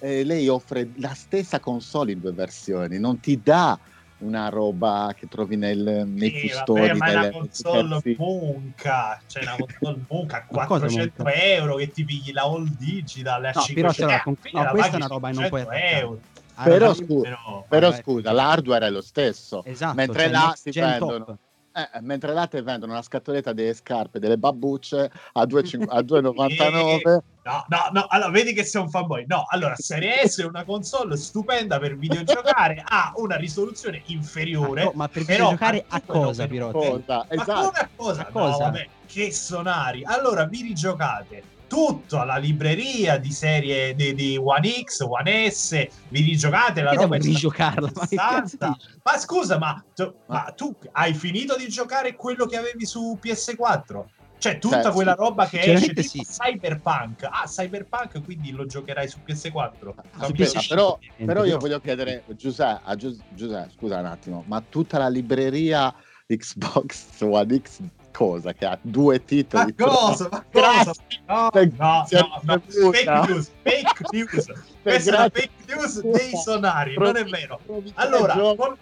eh, 0.00 0.24
lei 0.24 0.46
offre 0.48 0.90
la 0.96 1.14
stessa 1.14 1.58
console 1.58 2.12
in 2.12 2.20
due 2.20 2.32
versioni, 2.32 2.98
non 2.98 3.18
ti 3.18 3.40
dà 3.42 3.78
una 4.22 4.48
roba 4.48 5.12
che 5.16 5.26
trovi 5.26 5.56
nel, 5.56 6.04
nei 6.06 6.30
Sì, 6.30 6.40
custodi 6.48 6.80
vabbè, 6.88 6.94
ma 6.96 7.06
è 7.06 7.14
una 7.16 7.30
console 7.30 7.98
sì. 8.00 8.14
monca, 8.18 9.22
cioè 9.26 9.42
una 9.42 9.56
console 9.56 10.04
monca 10.08 10.36
a 10.36 10.46
Ma 10.50 10.66
cosa 10.66 10.86
400 10.86 11.22
monca? 11.24 11.42
euro 11.44 11.74
che 11.76 11.90
ti 11.90 12.04
pigli 12.04 12.32
la 12.32 12.42
all 12.42 12.66
digital 12.76 13.44
a 13.44 13.52
No, 13.52 13.60
500 13.62 14.06
però 14.06 14.14
eh, 14.16 14.22
con- 14.22 14.36
no, 14.52 14.62
la 14.62 14.70
questa 14.70 14.92
è 14.92 14.96
una 14.96 15.06
roba 15.06 15.28
che 15.28 15.34
non 15.34 15.48
puoi 15.48 15.60
500 15.62 15.68
attaccare. 15.70 16.00
euro. 16.00 16.20
Però, 16.64 16.94
scu- 16.94 17.22
Però, 17.22 17.66
però 17.68 17.92
scusa, 17.92 18.32
l'hardware 18.32 18.86
è 18.86 18.90
lo 18.90 19.00
stesso. 19.00 19.64
Esatto, 19.64 19.96
mentre 19.96 20.22
cioè 20.22 20.30
là 20.30 20.54
si 20.56 20.70
gen 20.70 20.90
vendono- 20.90 21.24
top. 21.24 21.36
Eh, 21.74 22.00
mentre 22.02 22.34
là 22.34 22.46
ti 22.46 22.60
vendono 22.60 22.92
una 22.92 23.02
scatoletta 23.02 23.54
delle 23.54 23.72
scarpe, 23.72 24.18
delle 24.18 24.36
babbucce 24.36 25.10
a 25.32 25.42
2,5 25.44 25.84
a 25.88 26.00
2,99. 26.00 27.18
No, 27.44 27.64
no, 27.66 27.78
no, 27.90 28.06
allora 28.08 28.30
vedi 28.30 28.52
che 28.52 28.62
sei 28.62 28.82
un 28.82 28.90
fanboy. 28.90 29.24
No, 29.26 29.44
allora 29.48 29.74
Serie 29.74 30.28
S 30.28 30.40
è 30.40 30.44
una 30.44 30.64
console 30.64 31.16
stupenda 31.16 31.78
per 31.78 31.96
videogiocare, 31.96 32.82
ha 32.86 33.12
una 33.16 33.36
risoluzione 33.36 34.02
inferiore. 34.06 34.84
Ma, 34.84 34.90
co- 34.90 34.96
ma 34.96 35.08
per 35.08 35.24
però 35.24 35.50
videogiocare 35.50 35.84
a 35.88 36.02
cosa, 36.02 36.46
Pirotti? 36.46 36.72
Cosa? 36.72 37.02
Ma 37.06 37.26
Esatto. 37.28 37.66
come 37.66 37.78
a 37.78 37.90
cosa? 37.96 38.20
A 38.20 38.30
cosa? 38.30 38.50
No, 38.50 38.58
vabbè, 38.58 38.88
che 39.06 39.32
sonari. 39.32 40.04
Allora 40.04 40.44
vi 40.44 40.62
rigiocate 40.62 41.42
tutta 41.72 42.24
la 42.24 42.36
libreria 42.36 43.16
di 43.16 43.32
serie 43.32 43.94
di, 43.94 44.14
di 44.14 44.36
One 44.36 44.70
X, 44.84 45.00
One 45.00 45.50
S, 45.50 45.86
vi 46.08 46.20
rigiocate 46.20 46.82
la 46.82 46.90
Perché 46.90 47.04
roba 47.04 47.16
rigiocarla? 47.16 47.90
Ma 47.94 48.06
che 48.06 48.16
cazzo 48.16 48.46
60. 48.48 48.66
dici? 48.68 48.88
Ma 49.02 49.16
scusa, 49.16 49.58
ma 49.58 49.84
tu, 49.94 50.14
ma 50.26 50.52
tu 50.54 50.76
hai 50.92 51.14
finito 51.14 51.56
di 51.56 51.68
giocare 51.68 52.14
quello 52.14 52.44
che 52.44 52.58
avevi 52.58 52.84
su 52.84 53.18
PS4? 53.18 54.04
Cioè, 54.36 54.58
tutta 54.58 54.82
Cioè, 54.82 54.92
quella 54.92 55.14
roba 55.14 55.46
che 55.46 55.60
esce 55.60 55.94
tipo 55.94 56.02
sì. 56.02 56.20
Cyberpunk. 56.20 57.22
Ah, 57.22 57.44
Cyberpunk, 57.46 58.22
quindi 58.22 58.50
lo 58.50 58.66
giocherai 58.66 59.08
su 59.08 59.20
PS4. 59.26 59.94
Ah, 59.96 60.26
su 60.26 60.32
Capito? 60.32 60.44
PS5, 60.44 60.68
però, 60.68 60.98
però 61.24 61.44
io 61.44 61.56
voglio 61.56 61.80
chiedere, 61.80 62.24
Giuseppe, 62.36 62.80
a 62.84 62.96
Gius- 62.96 63.22
Giuseppe, 63.30 63.70
scusa 63.74 63.98
un 63.98 64.06
attimo, 64.06 64.44
ma 64.46 64.60
tutta 64.60 64.98
la 64.98 65.08
libreria 65.08 65.94
Xbox 66.26 67.20
One 67.20 67.62
X 67.62 67.80
cosa? 68.12 68.52
Che 68.52 68.64
ha 68.64 68.78
due 68.80 69.18
Ma 69.18 69.24
titoli? 69.24 69.74
cosa? 69.74 70.28
Ma 70.30 70.44
cosa? 70.50 70.92
No, 71.26 71.50
no, 71.52 72.06
no, 72.10 72.40
no. 72.42 72.62
Fake 72.92 73.26
news, 73.26 73.50
fake 73.62 74.04
news. 74.12 74.46
Questa 74.82 75.10
è 75.10 75.12
la 75.14 75.30
fake 75.32 75.50
news 75.66 76.00
dei 76.02 76.36
sonari, 76.36 76.96
non 76.96 77.16
è 77.16 77.24
vero. 77.24 77.60
Allora, 77.94 78.34
col, 78.34 78.76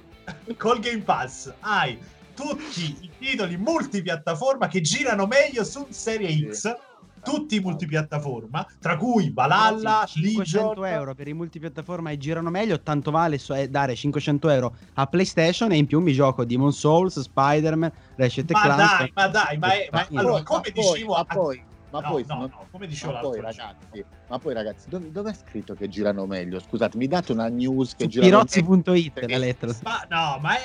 col 0.57 0.81
Game 0.81 1.01
Pass 1.03 1.53
hai 1.61 1.99
tutti 2.35 2.97
i 3.01 3.11
titoli 3.19 3.57
multipiattaforma 3.57 4.67
che 4.69 4.81
girano 4.81 5.27
meglio 5.27 5.65
su 5.65 5.87
Serie 5.91 6.51
X, 6.51 6.75
tutti 7.23 7.61
multipiattaforma, 7.61 8.67
tra 8.79 8.97
cui 8.97 9.31
Valhalla, 9.33 10.05
500 10.07 10.69
Legion, 10.81 10.87
euro 10.87 11.15
per 11.15 11.29
i 11.29 11.33
multipiattaforma 11.35 12.11
e 12.11 12.17
girano 12.19 12.51
meglio, 12.51 12.81
tanto 12.83 13.11
vale 13.11 13.39
so- 13.39 13.55
eh, 13.55 13.69
dare 13.69 13.95
500 13.95 14.49
euro 14.49 14.77
a 14.95 15.07
PlayStation 15.07 15.73
e 15.73 15.77
in 15.77 15.87
più 15.87 16.01
mi 16.01 16.13
gioco 16.13 16.45
Demon 16.45 16.73
Souls, 16.73 17.21
Spider-Man, 17.21 17.93
Ratchet 18.17 18.51
Ma 18.53 18.61
Clank. 18.61 18.99
dai, 18.99 19.11
ma 19.15 19.27
dai, 19.29 19.59
ma, 19.59 19.73
è, 19.73 19.89
ma 19.91 20.07
Ma 20.11 20.21
allora, 20.21 20.35
Ma 20.39 20.43
come 20.43 20.61
poi- 20.63 20.73
dicevo, 20.73 21.13
ma 21.15 21.25
poi, 21.25 21.69
ma 21.91 22.01
no, 22.01 22.11
poi, 22.11 22.25
no, 22.29 22.35
non- 22.37 22.49
no, 22.51 22.67
come 22.71 22.87
dicevo 22.87 23.13
ma 23.13 23.19
poi, 23.21 23.41
ragazzi, 23.41 24.05
ma 24.29 24.39
poi 24.39 24.55
ragazzi, 24.55 24.89
dove, 24.89 25.11
dove 25.11 25.31
è 25.31 25.35
scritto 25.35 25.75
che 25.75 25.89
girano 25.89 26.25
meglio? 26.27 26.61
Scusate, 26.61 26.97
mi 26.97 27.09
date 27.09 27.33
una 27.33 27.49
news 27.49 27.95
che 27.97 28.07
girano 28.07 28.45
Pirozzi.it 28.45 29.25
la 29.29 29.39
lettera. 29.39 29.73
Ma 29.83 30.07
no, 30.09 30.39
ma 30.41 30.55
è, 30.57 30.61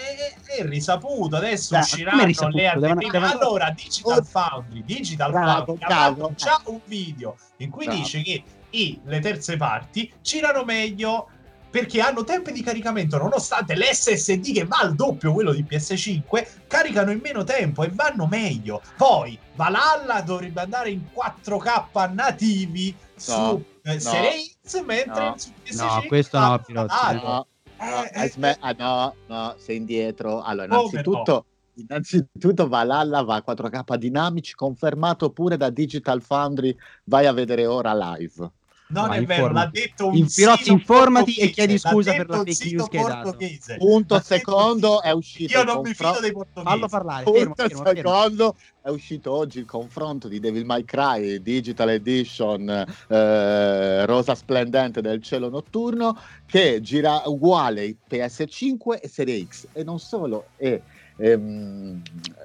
è- 0.57 0.63
risaputo. 0.65 1.35
Adesso 1.37 1.75
Beh, 1.75 1.81
usciranno 1.81 2.23
risaputo? 2.25 2.57
le 2.57 2.71
Devono- 2.75 3.09
devono- 3.09 3.25
Allora, 3.31 3.71
Digital 3.71 4.25
Foundry, 4.25 4.83
Digital 4.83 5.31
Bravo, 5.31 5.65
Foundry 5.65 5.83
ha 5.83 5.87
bravo. 5.87 6.15
fatto 6.21 6.33
già 6.35 6.61
un 6.65 6.79
video 6.85 7.35
in 7.57 7.69
cui 7.69 7.85
Bravo. 7.85 7.99
dice 7.99 8.21
che 8.21 8.43
i- 8.71 8.99
le 9.03 9.19
terze 9.19 9.57
parti 9.57 10.11
girano 10.21 10.63
meglio 10.63 11.29
perché 11.75 11.99
hanno 11.99 12.23
tempi 12.23 12.53
di 12.53 12.63
caricamento 12.63 13.17
nonostante 13.17 13.75
l'SSD 13.75 14.53
che 14.53 14.63
va 14.63 14.77
al 14.77 14.95
doppio 14.95 15.33
quello 15.33 15.51
di 15.51 15.65
PS5 15.69 16.47
caricano 16.67 17.11
in 17.11 17.19
meno 17.21 17.43
tempo 17.43 17.83
e 17.83 17.89
vanno 17.93 18.27
meglio 18.27 18.81
poi 18.95 19.37
Valhalla 19.55 20.21
dovrebbe 20.21 20.61
andare 20.61 20.91
in 20.91 21.01
4K 21.13 22.13
nativi 22.13 22.95
su 23.13 23.61
eh, 23.83 23.99
Serie 23.99 24.51
X 24.65 24.81
mentre 24.85 25.21
no, 25.21 25.35
su 25.37 25.51
PS5 25.65 25.75
no, 25.75 26.03
questo 26.07 26.39
no, 26.39 26.63
Valhalla. 26.69 27.21
No, 27.21 27.47
no, 27.77 28.03
Eh, 28.03 28.23
eh, 28.23 28.29
sme- 28.29 28.57
ah, 28.61 28.75
no, 28.77 29.15
no, 29.27 29.55
sei 29.57 29.75
indietro. 29.75 30.41
Allora, 30.43 30.67
innanzitutto, 30.67 31.45
innanzitutto 31.73 32.69
Valhalla 32.69 33.21
va 33.21 33.35
a 33.35 33.43
4K 33.45 33.97
dinamici, 33.97 34.55
confermato 34.55 35.29
pure 35.31 35.57
da 35.57 35.69
Digital 35.69 36.21
Foundry. 36.21 36.73
Vai 37.03 37.25
a 37.25 37.33
vedere 37.33 37.65
ora 37.65 37.93
live. 37.93 38.49
Non 38.87 39.11
è 39.11 39.23
vero, 39.23 39.51
l'ha 39.51 39.67
detto 39.71 40.07
un 40.07 40.15
In- 40.15 40.27
Pirozzi, 40.27 40.63
sito 40.63 40.71
informati 40.73 41.35
e 41.37 41.49
chiedi 41.49 41.79
scusa 41.79 42.13
per 42.13 42.29
la 42.29 42.37
fake 42.43 42.65
news 42.69 42.87
che 42.87 42.99
hai 42.99 43.05
dato. 43.05 43.37
Punto 43.77 44.19
secondo 44.19 45.01
è 45.01 45.09
uscito 45.11 45.57
Io 45.57 45.63
non 45.63 45.81
mi 45.81 45.93
fido 45.93 46.19
dei 46.19 46.31
portoghesi. 46.31 46.67
Fallo 46.67 46.87
parlare, 46.87 47.23
Punto 47.23 47.53
fermo, 47.55 47.81
fermo. 47.81 47.95
secondo 47.95 48.55
è 48.83 48.89
uscito 48.89 49.31
oggi 49.31 49.57
il 49.57 49.65
confronto 49.65 50.27
di 50.27 50.39
Devil 50.39 50.65
May 50.65 50.85
Cry 50.85 51.41
Digital 51.41 51.89
Edition 51.89 52.69
eh, 53.07 54.05
rosa 54.05 54.35
splendente 54.35 55.01
del 55.01 55.23
cielo 55.23 55.49
notturno 55.49 56.15
che 56.45 56.79
gira 56.81 57.23
uguale 57.25 57.95
PS5 58.07 58.99
e 59.01 59.07
Serie 59.07 59.43
X 59.47 59.67
e 59.73 59.83
non 59.83 59.97
solo 59.97 60.49
e 60.57 60.83
ehm, 61.17 62.01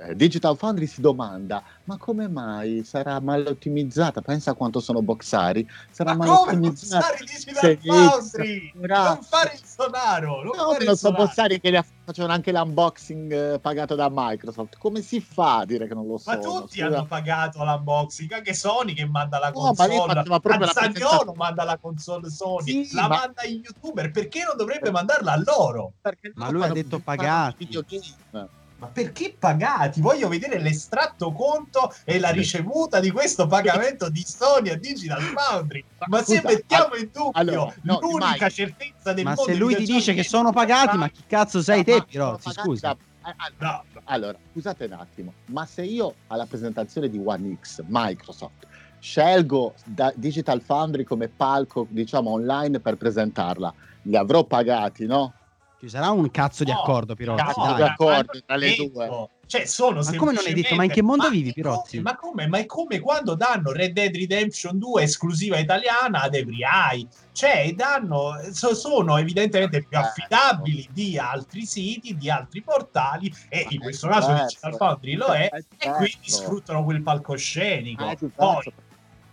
eh, 0.08 0.14
Digital 0.14 0.56
Foundry 0.56 0.86
si 0.86 1.00
domanda 1.00 1.62
ma 1.84 1.96
come 1.96 2.28
mai 2.28 2.84
sarà 2.84 3.20
mal 3.20 3.46
ottimizzata 3.46 4.20
pensa 4.22 4.54
quanto 4.54 4.80
sono 4.80 5.02
boxari 5.02 5.66
sarà 5.90 6.14
Ma 6.14 6.26
mal 6.26 6.38
come 6.38 6.52
ottimizzata 6.52 7.06
bossare 7.06 7.24
Digital 7.24 7.78
Foundry? 7.80 8.72
Non 8.74 9.22
fare 9.22 9.52
il 9.54 9.60
sonaro, 9.64 10.42
non 10.42 10.56
No, 10.56 10.70
fare 10.72 10.84
non 10.84 10.92
il 10.92 10.98
so 10.98 11.06
sonaro. 11.06 11.24
bossari 11.24 11.60
che 11.60 11.84
facevano 12.04 12.32
anche 12.34 12.52
l'unboxing 12.52 13.32
eh, 13.54 13.60
pagato 13.60 13.94
da 13.94 14.08
Microsoft. 14.10 14.76
Come 14.78 15.00
si 15.00 15.20
fa 15.20 15.58
a 15.58 15.64
dire 15.64 15.86
che 15.86 15.94
non 15.94 16.06
lo 16.06 16.18
so? 16.18 16.30
Ma 16.30 16.38
tutti 16.38 16.80
hanno 16.80 17.06
pagato 17.06 17.64
l'unboxing, 17.64 18.32
anche 18.32 18.54
Sony 18.54 18.94
che 18.94 19.06
manda 19.06 19.38
la 19.38 19.50
No, 19.50 19.60
ma 19.60 19.68
console, 19.74 20.14
faceva 20.14 20.40
proprio 20.40 20.66
la 20.66 21.34
manda 21.36 21.64
la 21.64 21.78
console 21.78 22.30
Sony, 22.30 22.84
Sì, 22.84 22.94
la 22.94 23.08
ma- 23.08 23.16
manda 23.18 23.42
ai 23.42 23.60
youtuber, 23.64 24.10
perché 24.10 24.44
non 24.44 24.56
dovrebbe 24.56 24.90
mandarla 24.90 25.32
a 25.32 25.42
loro? 25.44 25.92
Perché 26.00 26.32
Ma 26.34 26.50
lui 26.50 26.62
ha 26.62 26.72
detto 26.72 27.00
pagati. 27.00 27.64
videogame. 27.64 28.50
Ma 28.80 28.86
perché 28.86 29.36
pagati? 29.38 30.00
Voglio 30.00 30.26
vedere 30.28 30.58
l'estratto 30.58 31.32
conto 31.32 31.92
e 32.02 32.18
la 32.18 32.30
ricevuta 32.30 32.98
di 32.98 33.10
questo 33.10 33.46
pagamento 33.46 34.08
di 34.08 34.24
Sony 34.24 34.70
a 34.70 34.76
Digital 34.76 35.20
Foundry. 35.20 35.84
Ma 36.08 36.22
se 36.22 36.36
Scusa, 36.36 36.48
mettiamo 36.48 36.94
in 36.94 37.10
dubbio 37.12 37.30
allora, 37.34 37.74
no, 37.82 37.98
l'unica 38.00 38.26
Mike, 38.46 38.50
certezza 38.50 39.12
del 39.12 39.24
Ma 39.24 39.34
mondo 39.34 39.52
se 39.52 39.58
lui 39.58 39.76
ti 39.76 39.84
dice 39.84 40.14
che 40.14 40.24
sono 40.24 40.50
pagati, 40.50 40.96
ma 40.96 41.10
chi 41.10 41.22
cazzo 41.26 41.60
sei 41.60 41.84
te, 41.84 42.02
Pirozzi? 42.06 42.50
Scusa. 42.52 42.96
da- 43.20 43.30
eh, 43.30 43.34
No, 43.58 43.84
Allora, 44.04 44.38
scusate 44.50 44.86
un 44.86 44.92
attimo, 44.92 45.34
ma 45.50 45.66
se 45.66 45.82
io 45.82 46.14
alla 46.28 46.46
presentazione 46.46 47.10
di 47.10 47.20
One 47.22 47.58
X, 47.60 47.84
Microsoft, 47.86 48.66
scelgo 48.98 49.74
da 49.84 50.10
Digital 50.16 50.62
Foundry 50.62 51.04
come 51.04 51.28
palco, 51.28 51.86
diciamo, 51.90 52.30
online 52.30 52.80
per 52.80 52.96
presentarla, 52.96 53.74
li 54.04 54.16
avrò 54.16 54.44
pagati, 54.44 55.04
no? 55.04 55.34
Ci 55.80 55.88
sarà 55.88 56.10
un 56.10 56.30
cazzo 56.30 56.62
di 56.62 56.70
accordo, 56.70 57.14
Pirozzi, 57.14 57.42
cazzo 57.42 57.62
dai. 57.62 57.74
di 57.76 57.82
accordo 57.82 58.30
ma 58.34 58.40
tra 58.44 58.56
le 58.56 58.74
due. 58.76 59.28
Cioè, 59.46 59.64
sono 59.64 60.02
Ma 60.02 60.14
come 60.16 60.32
non 60.34 60.44
hai 60.46 60.52
detto? 60.52 60.74
Ma 60.74 60.84
in 60.84 60.90
che 60.90 61.00
mondo 61.02 61.22
semplicemente- 61.22 61.32
vivi, 61.32 61.46
Ma 61.46 61.52
Pirozzi? 61.54 61.96
come- 61.96 62.02
Ma 62.02 62.16
come? 62.16 62.46
Ma 62.48 62.58
è 62.58 62.66
come 62.66 63.00
quando 63.00 63.34
danno 63.34 63.72
Red 63.72 63.92
Dead 63.94 64.14
Redemption 64.14 64.78
2 64.78 65.02
esclusiva 65.02 65.56
italiana 65.58 66.20
ad 66.20 66.34
Every 66.34 66.58
Eye. 66.62 67.06
Cioè, 67.32 67.72
danno, 67.74 68.34
so- 68.52 68.74
sono 68.74 69.16
evidentemente 69.16 69.82
più 69.82 69.96
Eh, 69.96 70.00
affidabili 70.02 70.86
di 70.92 71.16
altri 71.18 71.64
siti, 71.64 72.14
di 72.14 72.28
altri 72.30 72.60
portali, 72.60 73.32
e 73.48 73.66
in 73.70 73.78
Ma 73.78 73.84
questo 73.84 74.06
è 74.06 74.10
caso 74.10 74.26
diverso. 74.28 74.46
Digital 74.48 74.76
Foundry 74.76 75.14
lo 75.14 75.26
è, 75.28 75.48
e 75.50 75.64
diverso. 75.78 75.96
quindi 75.96 76.28
sfruttano 76.30 76.84
quel 76.84 77.02
palcoscenico. 77.02 78.02
È 78.06 78.14
diverso, 78.20 78.30
Poi, 78.36 78.72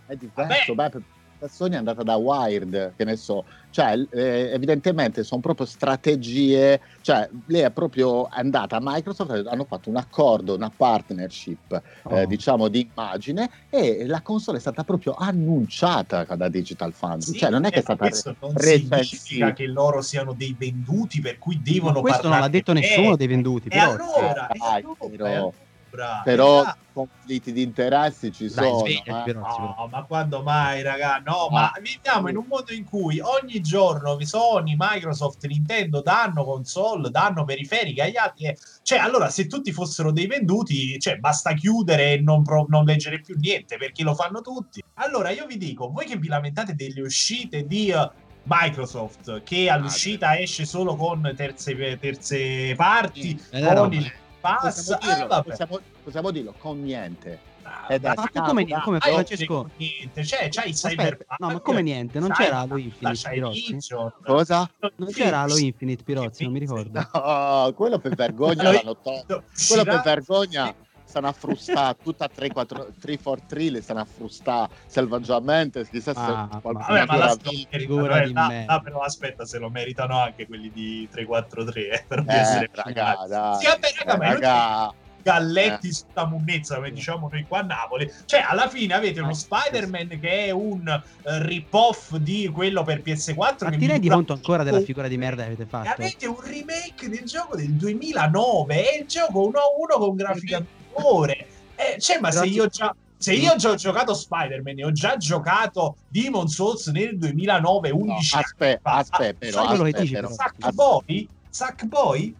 è 0.06 0.16
diverso, 0.16 0.74
beh, 0.74 0.88
per- 0.88 1.02
per 1.02 1.02
Sony 1.46 1.74
è 1.74 1.76
andata 1.78 2.02
da 2.02 2.16
Wired, 2.16 2.94
che 2.96 3.04
ne 3.04 3.16
so, 3.16 3.44
cioè 3.70 3.94
eh, 4.10 4.50
evidentemente 4.52 5.22
sono 5.22 5.40
proprio 5.40 5.66
strategie, 5.66 6.80
cioè 7.00 7.28
lei 7.46 7.62
è 7.62 7.72
proprio 7.72 8.24
andata 8.28 8.76
a 8.76 8.80
Microsoft, 8.82 9.46
hanno 9.46 9.64
fatto 9.66 9.90
un 9.90 9.96
accordo, 9.96 10.54
una 10.54 10.72
partnership, 10.74 11.72
eh, 12.10 12.22
Oh. 12.22 12.26
diciamo 12.26 12.68
di 12.68 12.90
immagine 12.92 13.48
e 13.68 14.06
la 14.06 14.22
console 14.22 14.56
è 14.58 14.60
stata 14.60 14.82
proprio 14.84 15.12
annunciata 15.14 16.24
da 16.24 16.48
Digital 16.48 16.92
Foundry, 16.94 17.32
sì, 17.32 17.38
cioè 17.38 17.50
non 17.50 17.64
è 17.64 17.70
che 17.70 17.76
è 17.76 17.78
eh, 17.78 17.84
ma 17.86 17.94
stata 17.94 18.08
questo 18.08 18.36
non 18.40 18.52
recensita. 18.54 19.02
significa 19.02 19.52
che 19.52 19.66
loro 19.66 20.00
siano 20.02 20.32
dei 20.34 20.54
venduti 20.58 21.20
per 21.20 21.38
cui 21.38 21.56
Ma 21.56 21.62
devono 21.62 22.00
questo 22.00 22.28
non 22.28 22.40
l'ha 22.40 22.48
detto 22.48 22.72
nessuno 22.72 23.16
dei 23.16 23.26
venduti, 23.26 23.68
Pirozzi. 23.68 24.18
allora, 24.18 24.46
e 24.48 24.58
Dai, 24.58 24.82
allora, 24.82 24.96
però, 25.08 25.52
bravi. 25.90 26.22
Però 26.24 26.62
Ah, 26.62 26.76
conflitti 26.92 27.52
di 27.52 27.62
interessi 27.62 28.32
ci 28.32 28.48
Dai, 28.48 28.64
sono. 28.66 28.78
svegliati, 28.80 29.30
eh. 29.30 29.32
però. 29.32 29.74
No, 29.76 29.88
ma 29.90 30.02
quando 30.04 30.42
mai, 30.42 30.82
raga? 30.82 31.22
No, 31.24 31.48
ma 31.50 31.72
viviamo 31.80 32.28
in 32.28 32.36
un 32.36 32.46
mondo 32.48 32.72
in 32.72 32.84
cui 32.84 33.20
ogni 33.20 33.60
giorno 33.60 34.16
Sony, 34.24 34.74
Microsoft, 34.76 35.44
Nintendo 35.46 36.00
danno 36.02 36.44
console, 36.44 37.10
danno 37.10 37.44
periferiche 37.44 38.02
agli 38.02 38.16
altri. 38.16 38.46
e- 38.46 38.56
Cioè, 38.82 38.98
allora, 38.98 39.28
se 39.30 39.46
tutti 39.46 39.72
fossero 39.72 40.10
dei 40.12 40.26
venduti, 40.26 40.98
cioè, 40.98 41.16
basta 41.16 41.52
chiudere 41.54 42.12
e 42.14 42.20
non, 42.20 42.42
pro- 42.42 42.66
non 42.68 42.84
leggere 42.84 43.20
più 43.20 43.36
niente, 43.38 43.76
perché 43.76 44.02
lo 44.02 44.14
fanno 44.14 44.40
tutti. 44.40 44.82
Allora, 44.94 45.30
io 45.30 45.46
vi 45.46 45.56
dico, 45.56 45.90
voi 45.90 46.06
che 46.06 46.16
vi 46.16 46.28
lamentate 46.28 46.74
delle 46.74 47.00
uscite 47.00 47.66
di... 47.66 47.90
eh, 47.90 48.10
Microsoft 48.50 49.42
che 49.42 49.68
all'uscita 49.68 50.38
esce 50.38 50.64
solo 50.64 50.96
con 50.96 51.32
terze, 51.36 51.98
terze 51.98 52.74
parti 52.76 53.38
Eh, 53.50 53.62
con 53.62 53.74
no, 53.74 53.84
il 53.94 54.10
pass 54.56 54.84
Possiamo 54.86 55.14
dirlo, 55.14 55.34
ah, 55.34 55.42
possiamo, 55.42 55.80
possiamo 56.02 56.30
dirlo 56.30 56.54
con 56.58 56.82
niente. 56.82 57.56
Ah, 57.62 57.86
Ed 57.88 58.04
è 58.04 58.14
ma- 58.14 58.30
come, 58.46 58.66
come 58.82 58.96
Ah, 58.96 59.00
Francesco? 59.00 59.70
niente, 59.76 60.24
cioè, 60.24 60.48
c'hai 60.50 60.70
il 60.70 60.74
Aspetta, 60.74 61.36
no, 61.38 61.50
ma 61.50 61.60
come 61.60 61.82
niente? 61.82 62.18
Non 62.18 62.30
c'era 62.30 62.60
Halo 62.60 62.78
Infinite, 62.78 63.28
Pirozzi? 63.28 63.78
Cosa? 64.24 64.70
Non 64.96 65.10
c'era 65.12 65.40
Halo 65.40 65.56
Infinite, 65.58 66.02
Pirozzi, 66.02 66.44
non 66.44 66.52
mi 66.52 66.58
ricordo. 66.60 67.06
No, 67.12 67.72
quello 67.74 67.98
per 67.98 68.14
vergogna 68.14 68.72
l'hanno 68.72 68.96
tolto. 68.96 69.44
Quello 69.66 69.84
per 69.84 70.00
vergogna 70.02 70.74
stanno 71.08 71.28
a 71.28 71.32
frustare 71.32 71.96
tutta 72.02 72.28
3-4-3 72.28 73.70
le 73.70 73.80
stanno 73.82 74.00
a 74.00 74.04
frustare 74.04 74.72
selvaggiamente. 74.86 75.88
Chissà 75.88 76.12
se 76.14 76.20
Ah, 76.20 76.58
qualcuno 76.60 76.86
Vabbè, 76.86 77.06
ma 77.06 77.16
la 77.16 77.36
Figura 77.40 78.20
di 78.20 78.30
eh, 78.30 78.32
là, 78.34 78.46
merda. 78.48 78.72
là 78.74 78.80
però 78.80 79.00
aspetta 79.00 79.46
se 79.46 79.58
lo 79.58 79.70
meritano 79.70 80.18
anche 80.20 80.46
quelli 80.46 80.70
di 80.72 81.08
343 81.10 81.88
eh, 81.90 82.04
per 82.06 82.24
Eh, 82.26 82.34
essere 82.36 82.68
raga, 82.72 83.24
dai. 83.28 83.58
Sì, 83.60 83.66
vabbè, 83.66 83.88
raga, 84.04 84.14
Eh, 84.14 84.16
ma 84.18 84.32
raga. 84.32 84.94
galletti 85.20 85.92
sulla 85.92 86.26
munnezza 86.26 86.76
come 86.76 86.90
diciamo 86.92 87.28
noi 87.30 87.44
qua 87.46 87.58
a 87.58 87.62
Napoli 87.62 88.10
cioè 88.24 88.44
alla 88.48 88.68
fine 88.68 88.94
avete 88.94 89.20
uno 89.20 89.34
Spider-Man 89.34 90.18
che 90.20 90.46
è 90.46 90.50
un 90.50 90.86
eh, 90.88 91.02
rip-off 91.44 92.14
di 92.16 92.48
quello 92.48 92.82
per 92.84 93.02
PS4 93.02 93.64
Ma 93.64 93.70
che 93.70 93.76
ti 93.78 93.86
rendi 93.86 94.08
conto 94.08 94.32
ancora 94.32 94.62
della 94.62 94.80
figura 94.80 95.08
di 95.08 95.18
merda 95.18 95.42
che 95.42 95.48
avete 95.48 95.66
fatto? 95.66 95.90
avete 95.90 96.26
un 96.26 96.40
remake 96.40 97.08
del 97.08 97.24
gioco 97.24 97.56
del 97.56 97.72
2009 97.72 98.74
è 98.74 98.98
il 99.00 99.06
gioco 99.06 99.46
1 99.46 99.58
a 99.58 99.62
1 99.96 99.98
con 100.06 100.14
grafica 100.16 100.64
migliore 100.98 101.46
eh, 101.76 101.98
cioè 102.00 102.18
ma 102.20 102.30
se 102.30 102.38
Grazie. 102.40 102.54
io 102.54 102.66
già 102.66 102.94
se 103.20 103.32
io 103.34 103.56
già 103.56 103.70
ho 103.70 103.74
giocato 103.74 104.14
Spider-Man 104.14 104.78
e 104.78 104.84
ho 104.84 104.92
già 104.92 105.16
giocato 105.16 105.96
Demon 106.06 106.46
Souls 106.48 106.86
nel 106.88 107.18
2009 107.18 107.90
11 107.90 108.34
No, 108.34 108.40
aspetta, 108.40 108.90
aspetta, 108.92 109.36
però, 109.38 109.52
sai 109.58 109.66
quello 109.66 109.82
che 109.84 110.00
dici, 110.00 110.12
però. 110.12 110.28
Sackboy 110.30 111.28
Sackboy 111.50 112.36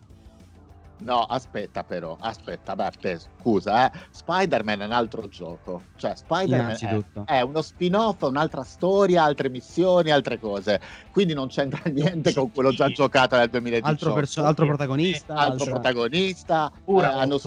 No, 1.01 1.23
aspetta 1.23 1.85
però, 1.85 2.17
aspetta, 2.19 2.75
beh, 2.75 2.91
te- 3.01 3.21
scusa, 3.41 3.87
eh. 3.87 3.99
Spider-Man 4.11 4.81
è 4.83 4.85
un 4.85 4.93
altro 4.93 5.29
gioco. 5.29 5.83
Cioè, 5.97 6.17
Spider-Man 6.17 6.77
è, 7.25 7.35
è 7.37 7.41
uno 7.43 7.63
spin-off, 7.63 8.23
un'altra 8.23 8.65
storia, 8.65 9.23
altre 9.23 9.49
missioni, 9.49 10.11
altre 10.11 10.41
cose. 10.41 10.81
Quindi 11.13 11.35
non 11.35 11.47
c'entra 11.49 11.83
niente 11.91 12.35
con 12.35 12.51
quello 12.51 12.73
già 12.73 12.89
giocato 12.89 13.37
nel 13.37 13.49
2018. 13.49 13.89
Altro, 13.89 14.13
perso- 14.13 14.45
altro 14.45 14.67
protagonista, 14.67 15.35
Altro 15.35 15.53
altra- 15.53 15.71
protagonista. 15.71 16.73
pura 16.85 17.13
eh, 17.15 17.21
hanno 17.21 17.39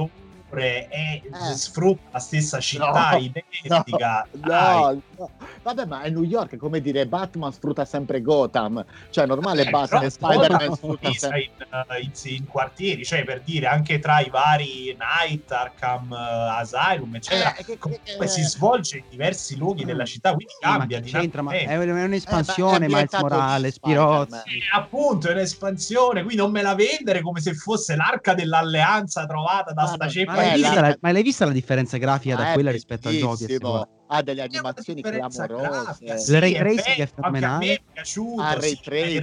e 0.60 1.22
Eh. 1.24 1.54
sfrutta 1.56 2.02
la 2.12 2.20
stessa 2.20 2.60
città 2.60 3.12
No, 3.12 3.18
identica 3.18 4.28
No, 4.42 5.02
no. 5.18 5.30
Vabbè, 5.64 5.86
ma 5.86 6.02
è 6.02 6.10
New 6.10 6.24
York, 6.24 6.58
come 6.58 6.82
dire 6.82 7.06
Batman 7.08 7.52
sfrutta 7.54 7.86
sempre 7.86 8.22
Gotham. 8.22 8.84
Cioè, 9.12 9.26
è 9.26 9.28
normale 9.28 9.64
Eh, 9.64 9.70
Batman 9.70 10.04
e 10.04 10.10
Spider-Man 10.10 10.76
sfrutta 10.76 11.12
sempre. 11.14 11.42
in, 11.44 11.50
uh, 11.70 12.02
in- 12.02 12.12
in 12.36 12.48
quartieri, 12.48 13.06
cioè 13.06 13.24
per 13.24 13.42
dire 13.42 13.68
anche 13.68 14.00
tra 14.00 14.20
i 14.20 14.30
vari 14.30 14.98
Night, 14.98 15.52
Arkham 15.52 16.10
uh, 16.12 16.16
Asylum, 16.60 17.16
eccetera. 17.16 17.56
Eh, 17.56 17.64
che- 17.64 17.78
Comunque 17.78 18.18
che- 18.18 18.28
si 18.28 18.42
svolge 18.44 18.98
in 18.98 19.04
diversi 19.10 19.56
luoghi 19.58 19.86
della 19.86 20.06
città, 20.06 20.34
quindi 20.34 20.54
Sì, 20.60 20.68
ma 20.68 20.78
cambia 20.78 21.00
che 21.00 21.10
c'entra? 21.12 21.42
Ma 21.44 21.52
è, 21.52 21.76
un'espansione, 21.78 22.86
Eh, 22.86 22.90
ma 22.90 23.00
è 23.00 23.08
Morales, 23.20 23.76
Spider-Man. 23.76 24.28
Pirozzi. 24.28 24.50
Eh, 24.50 24.62
appunto, 24.74 25.28
è 25.28 25.32
un'espansione, 25.34 26.24
qui 26.24 26.36
non 26.36 26.52
me 26.52 26.62
la 26.64 26.74
vendere 26.76 27.22
come 27.22 27.40
se 27.40 27.54
fosse 27.54 27.96
l'arca 27.96 28.34
dell'alleanza 28.34 29.26
trovata 29.28 29.74
da 29.74 29.84
Ma 29.84 29.88
sta 29.88 30.08
ceppa 30.08 30.41
Ma 30.42 30.48
l'hai, 30.48 30.54
Eh, 30.54 30.56
vista 30.62 30.82
la- 30.82 30.88
la, 30.90 30.98
ma 31.02 31.12
l'hai 31.12 31.24
vista 31.24 31.46
la 31.46 31.52
differenza 31.52 31.98
grafica 31.98 32.36
Ma 32.36 32.42
da 32.44 32.50
è 32.50 32.54
quella 32.54 32.72
rispetto 32.72 33.08
ai 33.10 33.18
giochi? 33.20 33.46
bellissimo. 33.46 33.88
Ha 34.08 34.22
delle 34.24 34.42
animazioni 34.42 35.02
clamorose. 35.02 36.04
Il 36.04 36.40
ray 36.40 36.54
tracing 36.54 36.98
è 36.98 37.08
fenomenale. 37.08 37.54
A 37.54 37.58
me 37.58 37.74
è 37.74 37.82
piaciuto. 37.94 38.42
Ah, 38.42 38.54
il 38.56 38.60
ray 38.62 38.72
il 38.72 38.80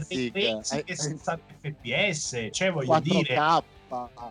tracing, 0.07 0.61
è 0.85 0.95
60 0.95 1.39
fps, 1.61 2.49
cioè 2.53 2.71
voglio 2.73 2.99
dire, 3.01 3.35
4K. 3.35 4.31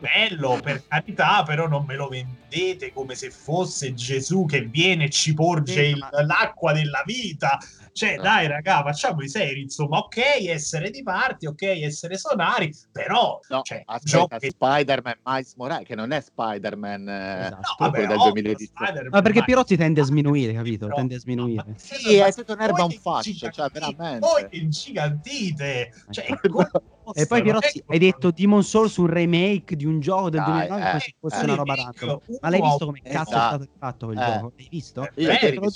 bello 0.00 0.60
per 0.62 0.86
carità, 0.86 1.42
però 1.44 1.66
non 1.68 1.84
me 1.84 1.96
lo 1.96 2.08
vendete 2.08 2.92
come 2.92 3.14
se 3.16 3.30
fosse 3.30 3.92
Gesù 3.94 4.44
che 4.46 4.62
viene 4.62 5.04
e 5.04 5.10
ci 5.10 5.34
porge 5.34 5.72
Sì, 5.72 5.80
il- 5.90 5.98
ma- 5.98 6.22
l'acqua 6.24 6.72
della 6.72 7.02
vita. 7.04 7.58
Cioè, 7.96 8.16
No. 8.16 8.22
dai, 8.22 8.48
raga, 8.48 8.82
facciamo 8.82 9.22
i 9.22 9.28
seri. 9.28 9.62
Insomma, 9.62 9.98
ok, 9.98 10.16
essere 10.48 10.90
di 10.90 11.04
parti, 11.04 11.46
ok, 11.46 11.62
essere 11.62 12.18
sonari, 12.18 12.74
però, 12.90 13.38
No, 13.48 13.60
cioè, 13.62 13.82
aspetta, 13.86 14.18
giochi 14.18 14.38
che- 14.38 14.50
Spider-Man 14.50 15.14
Miles 15.24 15.54
Morales, 15.54 15.86
che 15.86 15.94
non 15.94 16.10
è 16.10 16.20
Spider-Man 16.20 17.08
eh, 17.08 17.40
Esatto. 17.46 17.54
No, 17.56 17.76
vabbè, 17.78 17.98
del 18.06 18.16
ovvio, 18.18 18.32
2018. 18.32 18.72
Spider-Man, 18.84 19.10
Ma 19.12 19.22
perché 19.22 19.44
Pirozzi 19.44 19.76
tende 19.76 20.00
a 20.00 20.04
sminuire, 20.04 20.52
capito? 20.52 20.86
Però- 20.86 20.96
Tende 20.96 21.14
a 21.14 21.18
sminuire. 21.20 21.64
ma- 21.68 21.74
Sì, 21.76 22.18
ma 22.18 22.26
è 22.26 22.32
tutto 22.32 22.52
un'erba 22.54 22.82
un 22.84 22.90
fascio, 22.90 23.50
cioè, 23.50 23.68
veramente. 23.70 24.18
Voi 24.18 24.48
che 24.48 24.56
ingigantite, 24.56 25.92
cioè, 26.10 26.26
Eh. 26.30 26.38
E 27.16 27.26
poi 27.26 27.42
è 27.46 27.54
hai 27.88 27.98
detto 27.98 28.30
Demon 28.30 28.64
Souls 28.64 28.96
un 28.96 29.06
remake 29.08 29.76
di 29.76 29.84
un 29.84 30.00
gioco 30.00 30.30
del 30.30 30.40
Dai, 30.40 30.66
2009 30.66 30.80
come 30.80 30.96
eh, 30.96 31.00
se 31.00 31.14
fosse 31.20 31.40
eh. 31.40 31.44
una 31.44 31.54
roba 31.54 31.74
uno 32.00 32.22
Ma 32.40 32.48
l'hai 32.48 32.60
visto 32.62 32.84
come 32.86 33.00
cazzo 33.02 33.14
è 33.14 33.20
esatto. 33.20 33.28
stato 33.62 33.66
fatto 33.78 34.06
quel 34.06 34.18
Eh. 34.18 34.24
gioco? 34.24 34.52
L'hai 34.56 34.68
visto? 34.70 35.02
Eh, 35.02 35.10
Io 35.16 35.26
bello, 35.26 35.38
credo 35.38 35.70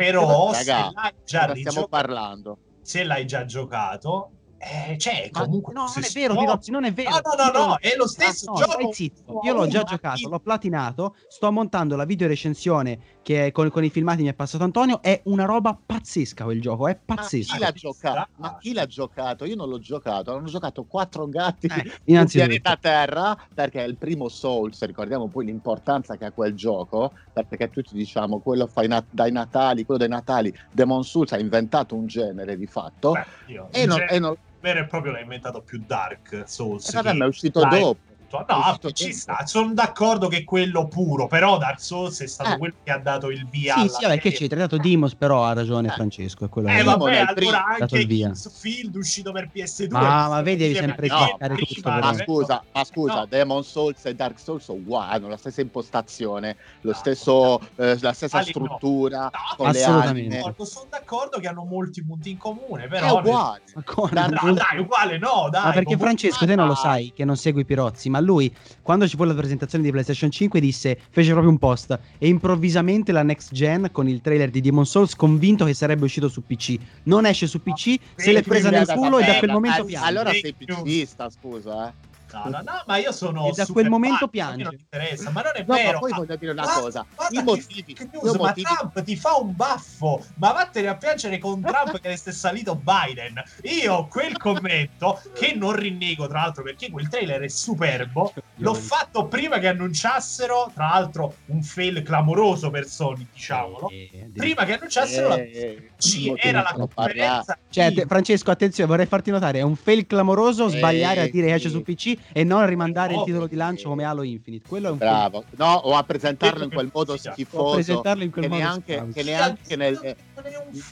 però 0.00 0.52
se 0.54 0.64
Raga, 0.64 0.90
l'hai 0.94 1.12
già 1.26 1.44
rigiocato, 1.52 1.88
parlando? 1.88 2.58
se 2.80 3.04
l'hai 3.04 3.26
già 3.26 3.44
giocato, 3.44 4.30
eh, 4.62 4.98
cioè, 4.98 5.30
Ma- 5.32 5.44
comunque 5.44 5.72
no, 5.72 5.84
non 5.94 6.04
è 6.04 6.10
vero, 6.12 6.34
no- 6.34 6.40
Pirozzi, 6.40 6.70
non 6.70 6.84
è 6.84 6.92
vero. 6.92 7.10
No, 7.10 7.20
no, 7.36 7.50
no, 7.58 7.66
no, 7.68 7.76
è 7.78 7.94
lo 7.96 8.06
stesso 8.06 8.50
Ah, 8.52 8.58
no, 8.60 8.66
gioco. 8.66 8.92
zitto. 8.92 9.40
Io 9.42 9.54
l'ho 9.54 9.66
già 9.66 9.78
Ma- 9.78 9.84
giocato, 9.84 10.28
l'ho 10.28 10.38
platinato, 10.40 11.16
sto 11.28 11.50
montando 11.50 11.96
la 11.96 12.04
video 12.04 12.28
recensione 12.28 13.18
che 13.22 13.52
con, 13.52 13.70
con 13.70 13.84
i 13.84 13.90
filmati 13.90 14.22
mi 14.22 14.28
è 14.28 14.34
passato 14.34 14.62
Antonio, 14.64 15.00
è 15.00 15.20
una 15.24 15.44
roba 15.46 15.78
pazzesca 15.84 16.44
quel 16.44 16.60
gioco, 16.60 16.88
è 16.88 16.98
Ma 17.06 17.14
pazzesco. 17.14 17.54
chi 17.54 17.58
l'ha 17.60 17.72
giocato? 17.72 18.28
Ma 18.36 18.56
chi 18.58 18.72
l'ha 18.74 18.86
giocato? 18.86 19.44
Io 19.46 19.56
non 19.56 19.68
l'ho 19.70 19.78
giocato, 19.78 20.34
hanno 20.36 20.46
giocato 20.46 20.84
quattro 20.84 21.26
gatti 21.28 21.66
Eh, 21.66 21.92
innanzitutto. 22.04 22.46
pianeta 22.60 22.76
Terra 22.76 23.36
perché 23.54 23.82
è 23.82 23.86
il 23.86 23.96
primo 23.96 24.28
Souls, 24.28 24.84
ricordiamo 24.84 25.28
poi 25.28 25.46
l'importanza 25.46 26.16
che 26.16 26.26
ha 26.26 26.32
quel 26.32 26.54
gioco, 26.54 27.12
perché 27.32 27.70
tutti 27.70 27.94
diciamo 27.94 28.40
quello 28.40 28.68
nat- 28.86 29.06
dai 29.10 29.32
Natali, 29.32 29.84
quello 29.84 30.00
dei 30.00 30.08
Natali, 30.10 30.54
Demon 30.70 31.02
Souls 31.04 31.32
ha 31.32 31.38
inventato 31.38 31.94
un 31.94 32.06
genere 32.06 32.56
di 32.56 32.66
fatto 32.66 33.12
Beh, 33.12 33.52
io, 33.52 33.68
e 33.70 33.86
non, 33.86 33.96
cioè, 33.98 34.12
e 34.12 34.18
non- 34.18 34.36
vero 34.60 34.80
e 34.80 34.86
proprio 34.86 35.12
l'ha 35.12 35.20
inventato 35.20 35.62
più 35.62 35.82
Dark 35.86 36.44
Souls. 36.46 36.88
e 36.88 36.92
vabbè, 36.92 37.12
ma 37.14 37.24
è 37.24 37.28
uscito 37.28 37.60
Dai, 37.60 37.80
dopo. 37.80 38.09
No, 38.32 38.44
È 38.46 38.68
uscito 38.68 38.90
ci 38.92 39.12
sta, 39.12 39.44
sono 39.44 39.74
d'accordo 39.74 40.28
che 40.28 40.38
è 40.38 40.44
quello 40.44 40.86
puro, 40.86 41.26
però 41.26 41.58
Dark 41.58 41.80
Souls 41.80 42.20
è 42.22 42.28
stato 42.28 42.50
Eh. 42.52 42.58
quello 42.58 42.74
che 42.84 42.92
ha 42.92 42.98
dato 42.98 43.28
il 43.28 43.44
via 43.48 43.74
Sì, 43.74 43.80
alla 43.80 43.88
sì, 43.88 44.02
vabbè, 44.02 44.14
che 44.20 44.30
serie. 44.30 44.38
c'è, 44.38 44.54
trattato 44.54 44.76
Dimos, 44.76 45.16
però 45.16 45.44
ha 45.44 45.52
ragione 45.52 45.88
Eh. 45.88 45.90
Francesco, 45.90 46.44
è 46.44 46.48
quello 46.48 46.68
Eh 46.68 46.76
che- 46.76 46.82
vabbè, 46.84 47.04
è 47.10 47.16
allora 47.18 47.32
primo, 47.34 47.50
anche 47.56 47.78
dato 47.80 47.96
il 47.96 48.06
via. 48.06 48.26
Kingsfield 48.26 48.94
uscito 48.94 49.32
per 49.32 49.50
PS2 49.52 49.88
Ma- 49.98 50.28
ma 50.28 50.42
vedi, 50.42 50.58
devi 50.62 50.74
sempre 50.74 50.94
prima, 51.08 51.26
tutto, 51.56 51.88
Ma 51.90 52.12
scusa, 52.14 52.64
ma 52.72 52.84
scusa, 52.84 53.14
No. 53.14 53.26
Demon 53.26 53.64
Souls 53.64 54.04
e 54.04 54.14
Dark 54.14 54.38
Souls 54.38 54.62
sono 54.62 54.78
uguali, 54.78 55.12
hanno 55.16 55.28
la 55.28 55.36
stessa 55.36 55.60
impostazione, 55.60 56.56
lo 56.82 56.90
No. 56.90 56.96
stesso, 56.96 57.60
eh, 57.76 57.98
la 58.00 58.12
stessa 58.12 58.38
Ali 58.38 58.52
no. 58.54 58.64
struttura, 58.64 59.22
No, 59.24 59.30
con 59.56 59.70
le 59.70 59.82
assolutamente. 59.82 60.36
anime. 60.38 60.54
Sono 60.64 60.86
d'accordo 60.88 61.40
che 61.40 61.48
hanno 61.48 61.64
molti 61.64 62.04
punti 62.04 62.30
in 62.30 62.38
comune, 62.38 62.84
È 62.84 62.88
però 62.88 63.18
uguale. 63.18 63.62
Ma 63.74 63.82
come? 63.84 64.10
Da- 64.12 64.26
No, 64.26 64.52
dai, 64.52 64.78
uguale 64.78 65.18
no, 65.18 65.48
dai. 65.50 65.64
Ma 65.64 65.72
perché 65.72 65.96
Francesco, 65.96 66.46
te 66.46 66.54
non 66.54 66.68
lo 66.68 66.74
sai 66.76 67.12
che 67.14 67.24
non 67.24 67.36
segui 67.36 67.64
Pirozzi, 67.64 68.08
ma 68.08 68.19
lui, 68.20 68.52
quando 68.82 69.08
ci 69.08 69.16
fu 69.16 69.24
la 69.24 69.34
presentazione 69.34 69.84
di 69.84 69.90
PlayStation 69.90 70.30
5, 70.30 70.60
disse, 70.60 70.98
fece 71.10 71.30
proprio 71.30 71.50
un 71.50 71.58
post 71.58 71.98
e 72.18 72.28
improvvisamente 72.28 73.12
la 73.12 73.22
next 73.22 73.52
gen 73.52 73.88
con 73.92 74.08
il 74.08 74.20
trailer 74.20 74.50
di 74.50 74.60
Demon 74.60 74.86
Souls, 74.86 75.14
convinto 75.14 75.64
che 75.64 75.74
sarebbe 75.74 76.04
uscito 76.04 76.28
su 76.28 76.44
PC. 76.44 76.76
Non 77.04 77.26
esce 77.26 77.46
su 77.46 77.62
PC, 77.62 77.96
se 78.16 78.32
l'è 78.32 78.42
presa 78.42 78.70
nel 78.70 78.86
culo 78.86 79.18
e 79.18 79.24
da 79.24 79.38
quel 79.38 79.50
momento 79.50 79.82
Eh, 79.82 79.86
piange. 79.86 80.08
Allora 80.08 80.30
sei. 80.30 80.54
PCista, 80.54 81.28
scusa, 81.30 81.88
eh. 81.88 82.08
No, 82.32 82.42
no, 82.44 82.60
no, 82.62 82.82
ma 82.86 82.96
io 82.98 83.12
sono 83.12 83.46
E 83.48 83.52
da 83.54 83.66
quel 83.66 83.88
momento 83.88 84.28
piange. 84.28 84.62
Non 84.64 84.72
interessa, 84.74 85.30
ma 85.30 85.42
non 85.42 85.52
è 85.54 85.64
No, 85.66 85.74
vero. 85.74 85.92
ma 85.92 85.98
poi 85.98 86.10
ma- 86.10 86.16
voglio 86.18 86.36
dire 86.36 86.52
una 86.52 86.62
guarda- 86.62 86.80
cosa. 86.80 87.06
I 87.30 87.36
che 87.36 87.42
motivi, 87.42 87.96
io 87.98 88.08
news, 88.12 88.32
ma 88.36 88.46
motivi- 88.48 88.66
Trump 88.74 89.02
ti 89.02 89.16
fa 89.16 89.36
un 89.36 89.56
baffo, 89.56 90.24
ma 90.36 90.52
vattene 90.52 90.88
a 90.88 90.96
piangere 90.96 91.38
con 91.38 91.60
Trump 91.60 91.98
che 92.00 92.08
è 92.12 92.16
salito 92.32 92.74
Biden. 92.76 93.42
Io 93.82 94.06
quel 94.06 94.36
commento, 94.36 95.20
che 95.34 95.54
non 95.54 95.72
rinnego 95.72 96.26
tra 96.28 96.40
l'altro 96.42 96.62
perché 96.62 96.90
quel 96.90 97.08
trailer 97.08 97.40
è 97.42 97.48
superbo, 97.48 98.32
l'ho 98.56 98.74
fatto 98.74 99.26
prima 99.26 99.58
che 99.58 99.68
annunciassero, 99.68 100.70
tra 100.74 100.88
l'altro 100.90 101.34
un 101.46 101.62
fail 101.62 102.02
clamoroso 102.02 102.70
per 102.70 102.86
Sony, 102.86 103.26
diciamolo. 103.32 103.88
Eh, 103.90 104.30
Prima 104.34 104.64
che 104.64 104.74
annunciassero 104.74 105.28
la 105.28 105.36
Eh, 105.36 105.90
Sì, 105.96 106.28
motivi 106.28 106.48
era 106.48 106.62
la 106.62 106.72
conferenza 106.72 107.58
Cioè, 107.68 107.92
Francesco, 108.06 108.50
attenzione, 108.50 108.88
vorrei 108.88 109.06
farti 109.06 109.30
notare, 109.30 109.58
è 109.58 109.62
un 109.62 109.76
fail 109.76 110.06
clamoroso 110.06 110.66
Eh, 110.66 110.70
sbagliare 110.78 111.20
a 111.20 111.28
dire 111.28 111.46
che 111.48 111.54
esce 111.54 111.68
su 111.68 111.82
PC 111.82 112.16
e 112.32 112.44
non 112.44 112.66
rimandare 112.66 113.12
il 113.12 113.18
No, 113.18 113.24
titolo 113.24 113.46
di 113.46 113.56
lancio 113.56 113.88
come 113.88 114.04
Halo 114.04 114.22
Infinite. 114.22 114.68
Quello 114.68 114.88
è 114.88 114.90
un 114.90 114.98
Bravo. 114.98 115.44
No, 115.56 115.72
o 115.74 115.94
a 115.96 116.02
presentarlo 116.04 116.64
in 116.64 116.70
quel 116.70 116.90
modo 116.92 117.16
sia, 117.16 117.30
o 117.30 117.34
schifoso 117.34 117.72
presentarlo 117.74 118.22
in 118.24 118.30
quel 118.30 118.44
che 118.44 118.50
modo 118.50 118.60
neanche, 118.62 118.92
schifoso. 118.94 119.12
che 119.12 119.22
neanche 119.22 119.76
nel, 119.76 120.16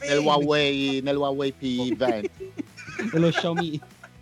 nel. 0.07 0.17
Huawei, 0.19 1.01
nel 1.01 1.15
Huawei 1.15 1.53
P20. 1.59 2.29
dello 3.11 3.29
Xiaomi. 3.31 3.79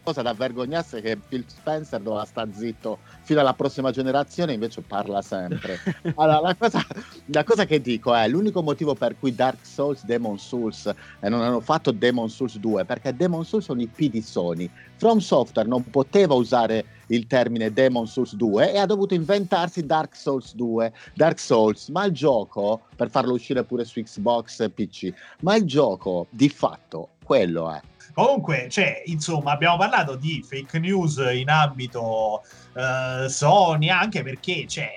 Cosa 0.08 0.22
da 0.22 0.32
vergognarsi 0.32 0.96
è 0.96 1.02
che 1.02 1.18
Phil 1.18 1.44
Spencer 1.46 2.00
doveva 2.00 2.24
stare 2.24 2.52
zitto 2.54 3.00
fino 3.24 3.42
alla 3.42 3.54
prossima 3.54 3.92
generazione, 3.92 4.54
invece 4.54 4.82
parla 4.82 5.22
sempre. 5.22 5.80
Allora, 6.16 6.40
la 6.40 6.56
cosa, 6.56 6.82
la 7.26 7.44
cosa 7.44 7.66
che 7.66 7.82
dico 7.82 8.16
è 8.16 8.26
l'unico 8.30 8.64
motivo 8.64 8.96
per 8.96 9.20
cui 9.20 9.36
Dark 9.36 9.66
Souls, 9.66 10.06
Demon 10.06 10.40
Souls 10.40 10.90
e 11.20 11.28
non 11.28 11.42
hanno 11.42 11.60
fatto 11.60 11.92
Demon 11.92 12.30
Souls 12.30 12.58
2 12.58 12.86
perché 12.86 13.14
Demon 13.14 13.44
Souls 13.44 13.66
sono 13.66 13.82
i 13.82 13.88
P 13.88 14.10
di 14.10 14.22
Sony. 14.22 14.70
From 14.96 15.18
Software 15.20 15.68
non 15.68 15.84
poteva 15.90 16.36
usare 16.36 16.86
il 17.08 17.28
termine 17.28 17.74
Demon 17.74 18.08
Souls 18.08 18.34
2 18.36 18.74
e 18.74 18.78
ha 18.78 18.86
dovuto 18.86 19.14
inventarsi 19.14 19.86
Dark 19.86 20.16
Souls 20.16 20.56
2. 20.56 20.94
Dark 21.16 21.38
Souls, 21.38 21.90
ma 21.90 22.06
il 22.06 22.14
gioco, 22.14 22.84
per 22.96 23.10
farlo 23.10 23.34
uscire 23.34 23.66
pure 23.66 23.84
su 23.84 24.02
Xbox 24.02 24.62
e 24.62 24.70
PC, 24.70 25.14
ma 25.42 25.58
il 25.58 25.66
gioco 25.66 26.28
di 26.30 26.48
fatto 26.48 27.10
quello 27.24 27.70
è. 27.72 27.82
Comunque, 28.18 28.68
cioè, 28.68 29.04
insomma, 29.06 29.52
abbiamo 29.52 29.78
parlato 29.78 30.16
di 30.16 30.44
fake 30.44 30.80
news 30.80 31.18
in 31.36 31.50
ambito 31.50 32.42
eh, 32.74 33.30
Sony, 33.30 33.90
anche 33.90 34.24
perché 34.24 34.66
c'è 34.66 34.90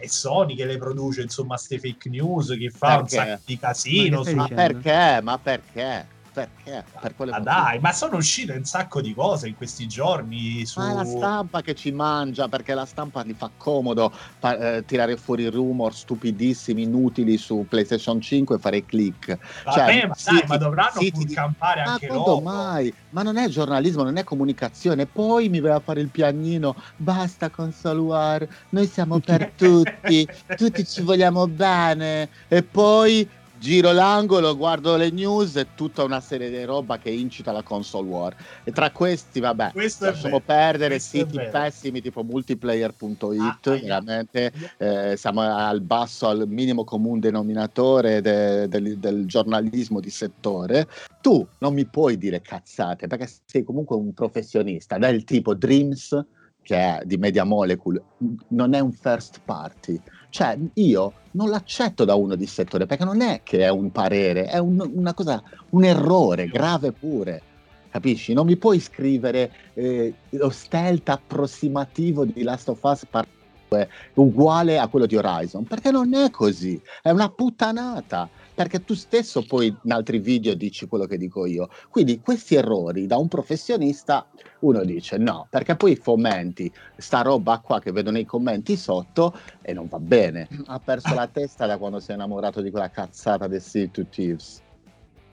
è 0.00 0.06
Sony 0.06 0.54
che 0.54 0.64
le 0.64 0.78
produce, 0.78 1.20
insomma, 1.20 1.56
queste 1.56 1.78
fake 1.78 2.08
news, 2.08 2.56
che 2.58 2.70
fa 2.70 2.96
un 2.96 3.02
Perché? 3.02 3.16
sacco 3.16 3.42
di 3.44 3.58
casino. 3.58 4.22
Ma 4.34 4.48
perché? 4.48 5.20
Ma 5.22 5.38
perché? 5.38 6.06
Perché? 6.34 6.84
Per 7.00 7.14
quale 7.14 7.30
Ma 7.30 7.38
motivo? 7.38 7.54
dai, 7.54 7.78
ma 7.78 7.92
sono 7.92 8.16
uscite 8.16 8.52
un 8.54 8.64
sacco 8.64 9.00
di 9.00 9.14
cose 9.14 9.46
in 9.46 9.54
questi 9.54 9.86
giorni 9.86 10.66
su... 10.66 10.80
Ma 10.80 10.90
è 10.90 10.94
la 10.94 11.04
stampa 11.04 11.60
che 11.60 11.74
ci 11.74 11.92
mangia 11.92 12.48
perché 12.48 12.74
la 12.74 12.84
stampa 12.86 13.22
gli 13.22 13.34
fa 13.34 13.52
comodo 13.56 14.12
pa- 14.40 14.56
eh, 14.78 14.84
tirare 14.84 15.16
fuori 15.16 15.46
rumor 15.46 15.94
stupidissimi, 15.94 16.82
inutili 16.82 17.36
su 17.38 17.66
PlayStation 17.68 18.20
5 18.20 18.56
e 18.56 18.58
fare 18.58 18.84
click. 18.84 19.38
Vabbè, 19.64 19.76
cioè, 19.78 20.06
ma, 20.08 20.14
siti- 20.14 20.38
dai, 20.38 20.46
ma 20.48 20.56
dovranno 20.56 20.90
siti 20.98 21.24
di- 21.24 21.34
campare 21.34 21.84
Ma 21.84 21.92
anche 21.92 22.08
loro. 22.08 22.40
mai? 22.40 22.92
Ma 23.10 23.22
non 23.22 23.36
è 23.36 23.46
giornalismo, 23.48 24.02
non 24.02 24.16
è 24.16 24.24
comunicazione. 24.24 25.06
Poi 25.06 25.48
mi 25.48 25.60
va 25.60 25.76
a 25.76 25.80
fare 25.80 26.00
il 26.00 26.10
piagnino. 26.10 26.74
Basta 26.96 27.48
console 27.48 28.00
war, 28.00 28.46
noi 28.70 28.88
siamo 28.88 29.20
per 29.20 29.52
tutti, 29.54 30.28
tutti 30.56 30.84
ci 30.84 31.02
vogliamo 31.02 31.46
bene. 31.46 32.28
E 32.48 32.64
poi 32.64 33.30
giro 33.64 33.92
l'angolo, 33.92 34.54
guardo 34.58 34.94
le 34.96 35.08
news 35.08 35.56
e 35.56 35.68
tutta 35.74 36.04
una 36.04 36.20
serie 36.20 36.50
di 36.50 36.62
roba 36.64 36.98
che 36.98 37.08
incita 37.08 37.50
la 37.50 37.62
console 37.62 38.06
war. 38.06 38.36
E 38.62 38.72
tra 38.72 38.90
questi, 38.90 39.40
vabbè, 39.40 39.72
Questo 39.72 40.04
lasciamo 40.04 40.40
perdere 40.40 40.96
questo 40.96 41.16
siti 41.16 41.40
pessimi 41.50 42.02
tipo 42.02 42.22
multiplayer.it, 42.22 43.40
Ah, 43.40 43.72
ah, 43.72 43.78
veramente 43.78 44.52
eh, 44.76 45.16
siamo 45.16 45.40
al 45.40 45.80
basso, 45.80 46.28
al 46.28 46.44
minimo 46.46 46.84
comune 46.84 47.20
denominatore 47.20 48.20
de- 48.20 48.68
del, 48.68 48.98
del 48.98 49.24
giornalismo 49.24 49.98
di 49.98 50.10
settore. 50.10 50.86
Tu 51.22 51.48
non 51.60 51.72
mi 51.72 51.86
puoi 51.86 52.18
dire 52.18 52.42
cazzate 52.42 53.06
perché 53.06 53.30
sei 53.46 53.64
comunque 53.64 53.96
un 53.96 54.12
professionista 54.12 54.98
del 54.98 55.24
tipo 55.24 55.54
Dreams, 55.54 56.22
che 56.60 56.76
è 56.76 57.00
di 57.04 57.16
Media 57.16 57.44
Molecule, 57.44 58.02
non 58.48 58.74
è 58.74 58.80
un 58.80 58.92
first 58.92 59.40
party. 59.42 59.98
Cioè, 60.34 60.58
io 60.74 61.12
non 61.32 61.48
l'accetto 61.48 62.04
da 62.04 62.16
uno 62.16 62.34
di 62.34 62.46
settore 62.46 62.86
perché 62.86 63.04
non 63.04 63.20
è 63.20 63.42
che 63.44 63.60
è 63.60 63.68
un 63.68 63.92
parere, 63.92 64.46
è 64.46 64.58
un- 64.58 64.90
una 64.92 65.14
cosa, 65.14 65.40
un 65.70 65.84
errore 65.84 66.48
grave 66.48 66.90
pure. 66.90 67.40
Capisci? 67.88 68.32
Non 68.32 68.44
mi 68.44 68.56
puoi 68.56 68.80
scrivere 68.80 69.52
eh, 69.74 70.12
lo 70.30 70.50
stealth 70.50 71.08
approssimativo 71.08 72.24
di 72.24 72.42
Last 72.42 72.68
of 72.68 72.82
Us 72.82 73.06
Part 73.08 73.28
2 73.68 73.88
uguale 74.14 74.80
a 74.80 74.88
quello 74.88 75.06
di 75.06 75.14
Horizon, 75.14 75.62
perché 75.62 75.92
non 75.92 76.12
è 76.14 76.28
così, 76.30 76.82
è 77.00 77.10
una 77.10 77.28
puttanata, 77.28 78.28
perché 78.54 78.84
tu 78.84 78.94
stesso 78.94 79.44
poi 79.44 79.76
in 79.82 79.92
altri 79.92 80.18
video 80.18 80.54
dici 80.54 80.86
quello 80.86 81.06
che 81.06 81.18
dico 81.18 81.44
io. 81.46 81.68
Quindi 81.90 82.20
questi 82.20 82.54
errori 82.54 83.06
da 83.06 83.16
un 83.16 83.28
professionista 83.28 84.26
uno 84.60 84.84
dice 84.84 85.18
no, 85.18 85.46
perché 85.50 85.76
poi 85.76 85.96
fomenti 85.96 86.72
sta 86.96 87.22
roba 87.22 87.58
qua 87.58 87.80
che 87.80 87.92
vedo 87.92 88.10
nei 88.10 88.24
commenti 88.24 88.76
sotto 88.76 89.36
e 89.60 89.72
non 89.72 89.88
va 89.88 89.98
bene. 89.98 90.48
Ha 90.66 90.78
perso 90.78 91.14
la 91.14 91.26
testa 91.26 91.66
da 91.66 91.76
quando 91.78 92.00
si 92.00 92.12
è 92.12 92.14
innamorato 92.14 92.60
di 92.60 92.70
quella 92.70 92.90
cazzata 92.90 93.46
del 93.46 93.60
Sea 93.60 93.88
to 93.88 94.06
Thieves. 94.06 94.62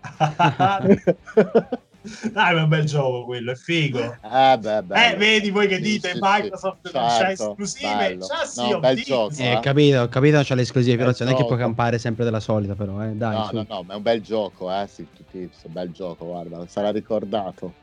Dai, 2.34 2.54
ma 2.56 2.60
è 2.62 2.64
un 2.64 2.70
bel 2.70 2.86
gioco 2.86 3.26
quello, 3.26 3.52
è 3.52 3.56
figo. 3.56 4.00
Eh, 4.00 4.58
beh. 4.58 5.10
Eh, 5.12 5.16
vedi 5.18 5.52
voi 5.52 5.68
che 5.68 5.76
Sì, 5.76 5.82
dite 5.82 6.14
sì, 6.14 6.20
Microsoft 6.20 6.88
sì, 6.88 6.94
non 6.98 7.04
c'ha 7.08 7.18
certo, 7.18 7.50
esclusive, 7.50 7.96
bello. 7.96 8.26
c'ha 8.28 8.46
sì, 8.46 8.60
No, 8.70 8.76
ho 8.76 8.80
bel 8.80 9.02
gioco, 9.04 9.34
Eh, 9.38 9.52
eh. 9.52 9.60
capito, 9.60 10.00
ho 10.00 10.08
capito, 10.08 10.42
c'ha 10.44 10.56
l'esclusiva, 10.56 10.96
però 10.98 11.12
Bel 11.12 11.18
non 11.20 11.28
è 11.30 11.32
che 11.38 11.42
può 11.46 11.50
gioco. 11.56 11.62
campare 11.62 12.00
sempre 12.00 12.24
della 12.24 12.40
solita, 12.40 12.74
però, 12.74 13.04
eh. 13.04 13.12
Dai, 13.14 13.36
No, 13.36 13.46
su. 13.46 13.56
no, 13.56 13.66
no, 13.68 13.84
ma 13.84 13.94
è 13.94 13.96
un 13.98 14.02
bel 14.02 14.22
gioco, 14.22 14.72
eh, 14.72 14.88
to 14.96 15.04
Thieves, 15.30 15.62
un 15.64 15.74
bel 15.74 15.92
gioco, 15.92 16.26
guarda, 16.26 16.66
sarà 16.68 16.90
ricordato. 16.92 17.74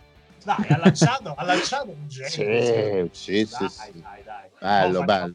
Dai, 0.44 0.66
ha 0.68 0.78
lanciato, 0.78 1.34
ha 1.34 1.44
lanciato 1.44 1.90
un 1.90 2.06
genere. 2.08 3.08
Sì, 3.12 3.44
sì, 3.44 3.56
dai, 3.58 3.68
sì, 3.68 4.00
dai, 4.00 4.22
dai. 4.24 4.48
Bello, 4.60 4.98
No, 5.00 5.04
bello. 5.04 5.32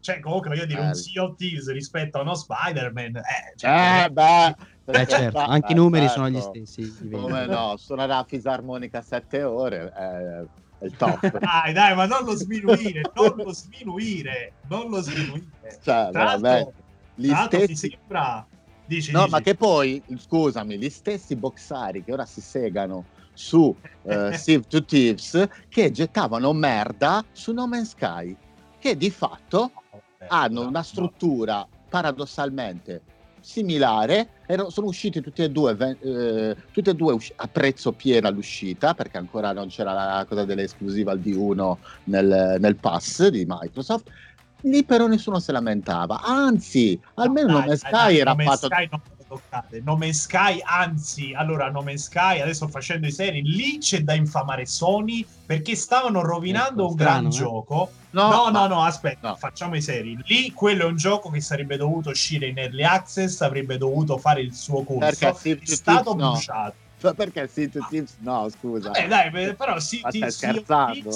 Cioè, 0.00 0.20
comunque 0.20 0.50
voglio 0.50 0.66
dire, 0.66 0.80
un 0.80 0.86
Bello. 0.86 0.98
Sea 0.98 1.22
of 1.24 1.36
Thieves 1.36 1.70
rispetto 1.72 2.18
a 2.18 2.22
uno 2.22 2.34
Spider-Man. 2.34 3.16
Eh, 3.16 3.22
cioè, 3.56 4.04
Eh, 4.04 4.10
beh, 4.10 4.54
Eh, 4.86 5.06
certo, 5.06 5.38
anche 5.38 5.72
i 5.72 5.74
numeri 5.74 6.08
sono 6.08 6.28
gli 6.28 6.34
certo. 6.40 6.64
stessi. 6.64 7.08
Come 7.10 7.46
no, 7.46 7.76
suonare 7.76 8.08
la 8.08 8.24
fisarmonica 8.26 9.02
sette 9.02 9.42
ore 9.42 9.90
è, 9.92 10.44
è 10.78 10.84
il 10.84 10.96
top. 10.96 11.20
Dai, 11.38 11.72
dai, 11.72 11.94
ma 11.96 12.06
non 12.06 12.24
lo 12.24 12.36
sminuire, 12.36 13.00
non 13.14 13.34
lo 13.36 13.52
sminuire, 13.52 14.52
non 14.68 14.88
lo 14.88 15.00
sminuire. 15.00 15.46
Cioè, 15.82 16.08
Tra 16.12 16.36
l'altro, 16.36 16.72
gli 17.16 17.28
tra 17.28 17.38
l'altro 17.38 17.58
stessi... 17.64 17.88
sembra... 17.90 18.46
Dici, 18.84 19.10
No, 19.10 19.20
dici. 19.22 19.30
ma 19.32 19.40
che 19.40 19.54
poi, 19.56 20.00
scusami, 20.16 20.78
gli 20.78 20.88
stessi 20.90 21.34
boxari 21.34 22.04
che 22.04 22.12
ora 22.12 22.24
si 22.24 22.40
segano 22.40 23.06
su 23.32 23.74
eh, 24.02 24.32
Sea 24.38 24.60
to 24.68 24.84
Thieves 24.84 25.48
che 25.68 25.90
gettavano 25.90 26.52
merda 26.52 27.24
su 27.32 27.52
No 27.52 27.66
Man's 27.66 27.90
Sky, 27.90 28.36
che 28.78 28.96
di 28.96 29.10
fatto 29.10 29.72
Eh, 30.18 30.26
hanno 30.28 30.62
no, 30.62 30.68
una 30.68 30.78
no. 30.78 30.84
struttura 30.84 31.66
paradossalmente 31.88 33.02
similare 33.46 34.30
ero- 34.48 34.70
sono 34.70 34.88
usciti 34.88 35.20
tutti 35.20 35.40
e 35.40 35.50
due 35.50 35.76
eh, 36.02 36.56
tutti 36.72 36.90
e 36.90 36.94
due 36.94 37.12
usci- 37.12 37.32
a 37.36 37.46
prezzo 37.46 37.92
pieno 37.92 38.26
all'uscita 38.26 38.92
perché 38.94 39.18
ancora 39.18 39.52
non 39.52 39.68
c'era 39.68 39.92
la 39.92 40.24
cosa 40.28 40.44
dell'esclusiva 40.44 41.12
al 41.12 41.20
D1 41.20 41.76
nel, 42.06 42.56
nel 42.58 42.76
pass 42.76 43.28
di 43.28 43.44
Microsoft. 43.46 44.10
Lì 44.62 44.84
però 44.84 45.06
nessuno 45.06 45.38
se 45.38 45.52
lamentava 45.52 46.22
anzi 46.22 47.00
almeno 47.14 47.52
No, 47.52 47.58
dai, 47.58 47.66
Man's 47.68 47.82
dai, 47.82 47.90
Sky 47.90 47.90
dai, 47.92 48.18
era 48.18 48.34
fatto 48.34 48.66
Sky 48.66 48.88
non 48.90 49.00
toccate. 49.28 49.80
No 49.84 49.96
Man's 49.96 50.22
Sky, 50.22 50.60
anzi, 50.64 51.32
allora 51.34 51.70
No 51.70 51.82
Man's 51.82 52.04
Sky, 52.04 52.40
adesso 52.40 52.68
facendo 52.68 53.06
i 53.06 53.12
seri, 53.12 53.42
lì 53.42 53.78
c'è 53.78 54.00
da 54.02 54.14
infamare 54.14 54.66
Sony 54.66 55.26
perché 55.44 55.74
stavano 55.74 56.22
rovinando 56.22 56.82
Ecco, 56.82 56.92
un 56.92 56.98
strano, 56.98 57.12
gran 57.20 57.26
eh. 57.26 57.30
gioco. 57.30 57.90
No, 58.10 58.30
no, 58.30 58.50
ma- 58.50 58.66
no, 58.66 58.82
aspetta, 58.82 59.28
no. 59.28 59.36
facciamo 59.36 59.76
i 59.76 59.82
seri. 59.82 60.18
Lì 60.24 60.52
quello 60.52 60.84
è 60.84 60.86
un 60.86 60.96
gioco 60.96 61.28
che 61.30 61.40
sarebbe 61.40 61.76
dovuto 61.76 62.10
uscire 62.10 62.46
in 62.46 62.58
early 62.58 62.82
access, 62.82 63.40
avrebbe 63.42 63.76
dovuto 63.76 64.16
fare 64.16 64.40
il 64.40 64.54
suo 64.54 64.82
corso. 64.84 65.00
Perché 65.00 65.28
è 65.28 65.58
to 65.58 65.74
stato 65.74 66.14
no. 66.14 66.30
bruciato. 66.30 66.74
Cioè, 66.98 67.12
perché 67.12 67.46
Sea 67.46 67.68
to 67.68 67.86
Thieves 67.90 68.16
no 68.20 68.48
scusa 68.48 68.90
Eh 68.92 69.06
dai, 69.06 69.30
però 69.54 69.78
Sea 69.78 70.00
of 70.02 70.26
scherzando? 70.28 71.10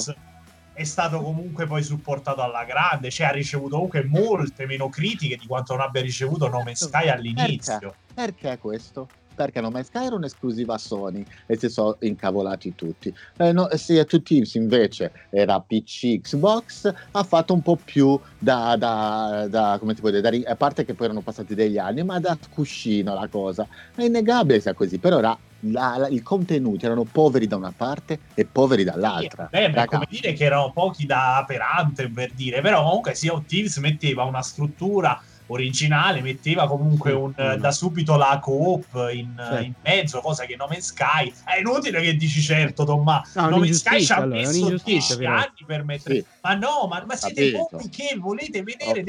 È 0.81 0.85
stato 0.85 1.21
comunque 1.21 1.67
poi 1.67 1.83
supportato 1.83 2.41
alla 2.41 2.65
grande, 2.65 3.11
cioè 3.11 3.27
ha 3.27 3.33
ricevuto 3.33 3.75
comunque 3.75 4.03
molte 4.03 4.65
meno 4.65 4.89
critiche 4.89 5.37
di 5.37 5.47
quanto 5.47 5.77
non 5.77 5.85
abbia 5.85 6.01
ricevuto 6.01 6.49
No 6.49 6.63
Man's 6.63 6.87
Sky 6.87 7.09
all'inizio. 7.09 7.97
Perché 8.15 8.57
questo? 8.57 9.07
Perché 9.45 9.61
No 9.61 9.71
Man's 9.71 9.87
Sky 9.87 10.05
era 10.07 10.17
un'esclusiva 10.17 10.77
Sony 10.77 11.25
e 11.47 11.59
si 11.59 11.69
sono 11.69 11.97
incavolati 12.01 12.75
tutti. 12.75 13.15
Eh, 13.37 13.53
no, 13.53 13.69
Sea 13.73 14.05
to 14.05 14.21
Thieves 14.21 14.55
invece 14.55 15.13
era 15.31 15.61
PC, 15.61 16.21
Xbox, 16.21 16.93
ha 17.11 17.23
fatto 17.25 17.55
un 17.55 17.63
po' 17.63 17.79
più 17.79 18.21
da, 18.39 18.77
da, 18.77 19.47
da- 19.49 19.77
come 19.79 19.95
ti 19.95 20.01
puoi 20.01 20.13
dire, 20.13 20.41
da 20.43 20.51
a 20.51 20.57
parte 20.57 20.85
che 20.85 20.95
poi 20.95 21.07
erano 21.07 21.23
passati 21.23 21.55
degli 21.55 21.79
anni, 21.79 22.05
ma 22.05 22.21
da 22.21 22.39
cuscino 22.51 23.15
la 23.15 23.29
cosa. 23.29 23.67
È 23.95 24.03
innegabile 24.03 24.61
sia 24.61 24.75
così, 24.75 24.99
però 24.99 25.19
era 25.19 25.39
la- 25.65 25.97
la- 25.99 26.09
i 26.09 26.21
contenuti 26.23 26.85
erano 26.85 27.05
poveri 27.05 27.47
da 27.47 27.57
una 27.57 27.73
parte 27.77 28.21
e 28.35 28.47
poveri 28.47 28.85
dall'altra. 28.85 29.49
Sì, 29.51 29.59
beh, 29.59 29.73
Raga, 29.73 29.87
come 29.87 30.07
dire 30.09 30.33
che 30.33 30.45
erano 30.45 30.73
pochi 30.73 31.07
da 31.07 31.45
per 31.47 31.61
Anthem 31.61 32.13
per 32.13 32.33
dire, 32.35 32.61
però 32.61 32.83
comunque 32.83 33.13
of 33.31 33.45
Thieves 33.47 33.77
metteva 33.79 34.25
una 34.25 34.43
struttura 34.43 35.19
originale, 35.53 36.21
metteva 36.21 36.67
comunque 36.67 37.13
un, 37.13 37.33
no, 37.37 37.47
no. 37.49 37.57
da 37.57 37.71
subito 37.73 38.17
la 38.17 38.39
coop 38.43 38.87
in, 39.13 39.35
Certo. 39.37 39.63
in 39.65 39.73
mezzo, 39.83 40.21
cosa 40.21 40.45
che 40.45 40.57
No 40.57 40.67
Man's 40.69 40.87
Sky 40.87 41.33
è 41.45 41.59
inutile 41.59 42.01
che 42.01 42.15
dici 42.17 42.41
certo 42.41 42.85
Tomma 42.85 43.23
No, 43.35 43.49
No 43.49 43.59
Man's 43.59 43.79
Sky 43.79 44.01
ci 44.03 44.13
ha 44.13 44.17
allora, 44.17 44.39
messo 44.41 44.51
un'ingiustizia, 44.59 45.17
10 45.17 45.19
però. 45.19 45.37
anni 45.37 45.65
per 45.67 45.85
mettere 45.85 46.15
Sì. 46.17 46.25
ma 46.43 46.55
no, 46.55 46.87
ma, 46.89 47.05
ma 47.07 47.17
siete 47.17 47.51
voi 47.53 47.89
che 47.89 48.17
volete 48.19 48.63
vedere 48.63 49.03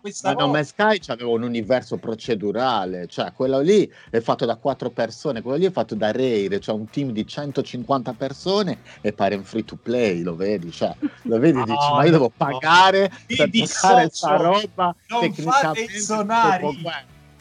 questa 0.00 0.34
Ma 0.34 0.40
No? 0.44 0.48
Man's 0.48 0.68
Sky 0.68 0.98
c'aveva 0.98 1.30
un 1.30 1.42
universo 1.42 1.96
procedurale, 1.96 3.06
cioè 3.06 3.32
quello 3.32 3.60
lì 3.60 3.90
è 4.10 4.20
fatto 4.20 4.44
da 4.44 4.56
quattro 4.56 4.90
persone, 4.90 5.42
quello 5.42 5.56
lì 5.58 5.66
è 5.66 5.70
fatto 5.70 5.94
da 5.94 6.10
Rare, 6.10 6.58
cioè 6.60 6.74
un 6.74 6.88
team 6.90 7.10
di 7.10 7.26
150 7.26 8.12
persone 8.14 8.78
e 9.00 9.12
pare 9.12 9.34
un 9.36 9.44
free 9.44 9.64
to 9.64 9.76
play, 9.80 10.22
lo 10.22 10.34
vedi? 10.34 10.70
Cioè, 10.72 10.94
lo 11.22 11.38
vedi 11.38 11.58
dici, 11.64 11.70
No, 11.88 11.94
ma 11.96 12.04
io 12.04 12.10
devo 12.10 12.24
no. 12.24 12.32
pagare 12.36 13.10
Vi 13.26 13.36
per 13.36 13.48
giocare 13.50 14.08
sta 14.12 14.36
roba 14.36 14.94
Non 15.08 15.20
fate 15.60 15.80
i 15.82 15.98
sonari. 16.00 16.82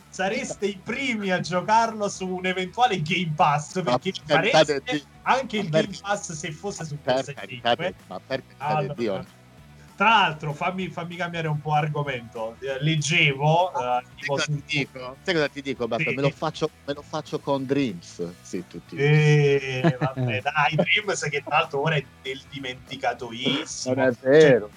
sareste 0.10 0.66
i 0.66 0.78
primi 0.84 1.32
a 1.32 1.40
giocarlo 1.40 2.10
su 2.10 2.28
un 2.28 2.46
eventuale 2.46 3.02
Game 3.02 3.32
Pass 3.36 3.82
perché 3.82 4.12
per 4.26 4.36
carità 4.52 4.58
fareste 4.66 4.84
di 4.98 5.04
anche 5.24 5.58
il 5.58 5.70
Game 5.70 5.98
Pass 6.02 6.32
se 6.34 6.52
fosse 6.52 6.84
su 6.86 6.98
per 7.02 7.24
carità 7.34 7.76
di- 7.76 7.84
PS5 7.84 7.94
ma 8.08 8.20
per 8.26 8.44
Allora, 8.58 8.94
di 8.94 9.00
Dio. 9.00 9.26
tra 9.96 10.10
l'altro 10.10 10.52
fammi, 10.54 10.90
fammi 10.90 11.16
cambiare 11.16 11.48
un 11.48 11.62
po' 11.62 11.74
argomento 11.74 12.56
Eh, 12.60 12.82
leggevo 12.84 13.72
eh, 13.72 13.78
Sai 13.78 14.04
tipo 14.18 14.34
cosa 14.34 14.44
su- 14.46 14.56
ti 14.66 14.78
dico? 14.78 15.16
Sai 15.22 15.34
cosa 15.34 15.48
ti 15.48 15.62
dico? 15.62 15.88
Sì. 15.98 16.04
Me, 16.14 16.22
lo 16.22 16.30
faccio, 16.32 16.70
me 16.86 16.94
lo 16.94 17.04
faccio 17.08 17.40
con 17.40 17.66
Dreams. 17.66 18.28
Sì, 18.42 18.64
tutti. 18.68 18.96
Eh, 18.98 19.96
vabbè, 20.00 20.42
dai, 20.42 20.76
Dreams 20.76 21.22
che 21.30 21.42
tra 21.46 21.60
l'altro 21.60 21.82
ora 21.82 21.96
è 21.96 22.04
nel 22.24 22.42
dimenticatoissimo. 22.50 23.94
Non 23.96 24.06
è 24.08 24.12
vero. 24.22 24.70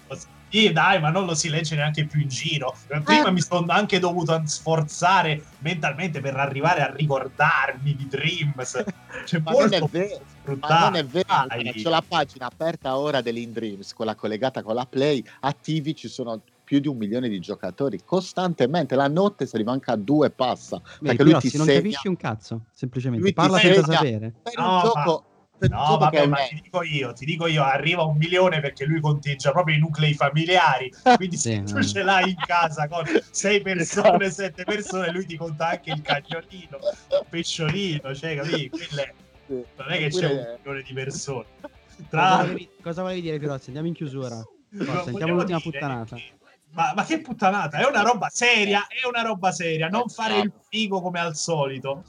Sì, 0.54 0.70
dai, 0.70 1.00
ma 1.00 1.10
non 1.10 1.26
lo 1.26 1.34
si 1.34 1.48
legge 1.48 1.74
neanche 1.74 2.06
più 2.06 2.20
in 2.20 2.28
giro. 2.28 2.76
Prima 2.86 3.26
Eh. 3.26 3.32
mi 3.32 3.40
sono 3.40 3.66
anche 3.72 3.98
dovuto 3.98 4.40
sforzare 4.44 5.42
mentalmente 5.58 6.20
per 6.20 6.36
arrivare 6.36 6.80
a 6.82 6.92
ricordarmi 6.94 7.96
di 7.96 8.06
Dreams. 8.06 8.84
C'è 9.26 9.40
Ma 9.42 9.50
non 9.50 9.72
è 9.72 9.80
vero. 9.90 10.20
Ma 10.60 10.78
non 10.78 10.94
è 10.94 11.04
vero, 11.04 11.24
dai. 11.26 11.62
guarda, 11.62 11.72
c'è 11.72 11.88
la 11.88 12.04
pagina 12.06 12.46
aperta 12.46 12.96
ora 12.98 13.20
dell'In 13.20 13.50
Dreams, 13.52 13.94
quella 13.94 14.14
collegata 14.14 14.62
con 14.62 14.74
la 14.76 14.86
Play, 14.86 15.24
attivi 15.40 15.96
ci 15.96 16.06
sono 16.06 16.40
più 16.62 16.78
di 16.78 16.86
un 16.86 16.98
milione 16.98 17.28
di 17.28 17.40
giocatori 17.40 18.00
costantemente, 18.04 18.94
la 18.94 19.08
notte 19.08 19.46
si 19.46 19.56
arriva 19.56 19.72
anche 19.72 19.90
a 19.90 19.96
due 19.96 20.30
passa, 20.30 20.80
Vedi, 21.00 21.16
perché 21.16 21.22
lui 21.24 21.40
ti 21.40 21.48
se 21.48 21.56
non 21.56 21.66
segna 21.66 21.78
capisci 21.80 22.08
un 22.08 22.16
cazzo, 22.16 22.60
semplicemente. 22.72 23.32
Parla 23.32 23.58
senza 23.58 23.82
sapere. 23.92 24.32
per 24.42 24.52
No, 24.58 24.66
un 24.68 24.74
ma- 24.74 24.82
gioco, 24.82 25.24
No, 25.68 25.96
vabbè, 25.98 26.26
ma 26.26 26.36
ti 26.48 26.60
dico 26.62 26.82
io, 26.82 27.12
ti 27.12 27.24
dico 27.24 27.46
io, 27.46 27.62
arriva 27.62 28.02
un 28.04 28.16
milione 28.16 28.60
perché 28.60 28.84
lui 28.84 29.00
conteggia 29.00 29.52
proprio 29.52 29.76
i 29.76 29.78
nuclei 29.78 30.14
familiari. 30.14 30.92
Quindi 31.16 31.36
se 31.38 31.54
Sì, 31.54 31.62
tu 31.64 31.74
no. 31.76 31.82
ce 31.82 32.02
l'hai 32.02 32.30
in 32.30 32.36
casa 32.36 32.88
con 32.88 33.04
sei 33.30 33.60
persone, 33.62 34.30
sette 34.30 34.64
persone, 34.64 35.10
lui 35.10 35.26
ti 35.26 35.36
conta 35.36 35.68
anche 35.70 35.90
il 35.90 36.00
cagnolino, 36.02 36.76
il 37.10 37.26
pesciolino, 37.28 38.14
cioè, 38.14 38.36
capì? 38.36 38.68
Quelle- 38.68 39.14
Sì. 39.46 39.52
non 39.76 39.90
è 39.90 39.98
che 39.98 40.08
c'è 40.08 40.26
un 40.26 40.54
milione 40.56 40.82
di 40.82 40.92
persone. 40.94 41.44
Tra 42.08 42.20
Cosa 42.22 42.42
volevi, 42.42 42.68
cosa 42.82 43.02
volevi 43.02 43.20
dire, 43.20 43.38
Pirozzi? 43.38 43.66
Andiamo 43.66 43.88
in 43.88 43.94
chiusura. 43.94 44.42
Volevo 44.70 45.04
sentiamo 45.04 45.34
l'ultima 45.34 45.60
puttanata. 45.60 46.16
che- 46.16 46.32
Ma, 46.70 46.92
ma 46.96 47.04
che 47.04 47.20
puttanata, 47.20 47.78
è 47.78 47.86
una 47.86 48.02
roba 48.02 48.28
seria, 48.30 48.86
è 48.88 49.06
una 49.06 49.22
roba 49.22 49.52
seria, 49.52 49.86
non 49.88 50.08
fare 50.08 50.38
il 50.40 50.52
figo 50.68 51.00
come 51.00 51.20
al 51.20 51.36
solito. 51.36 52.02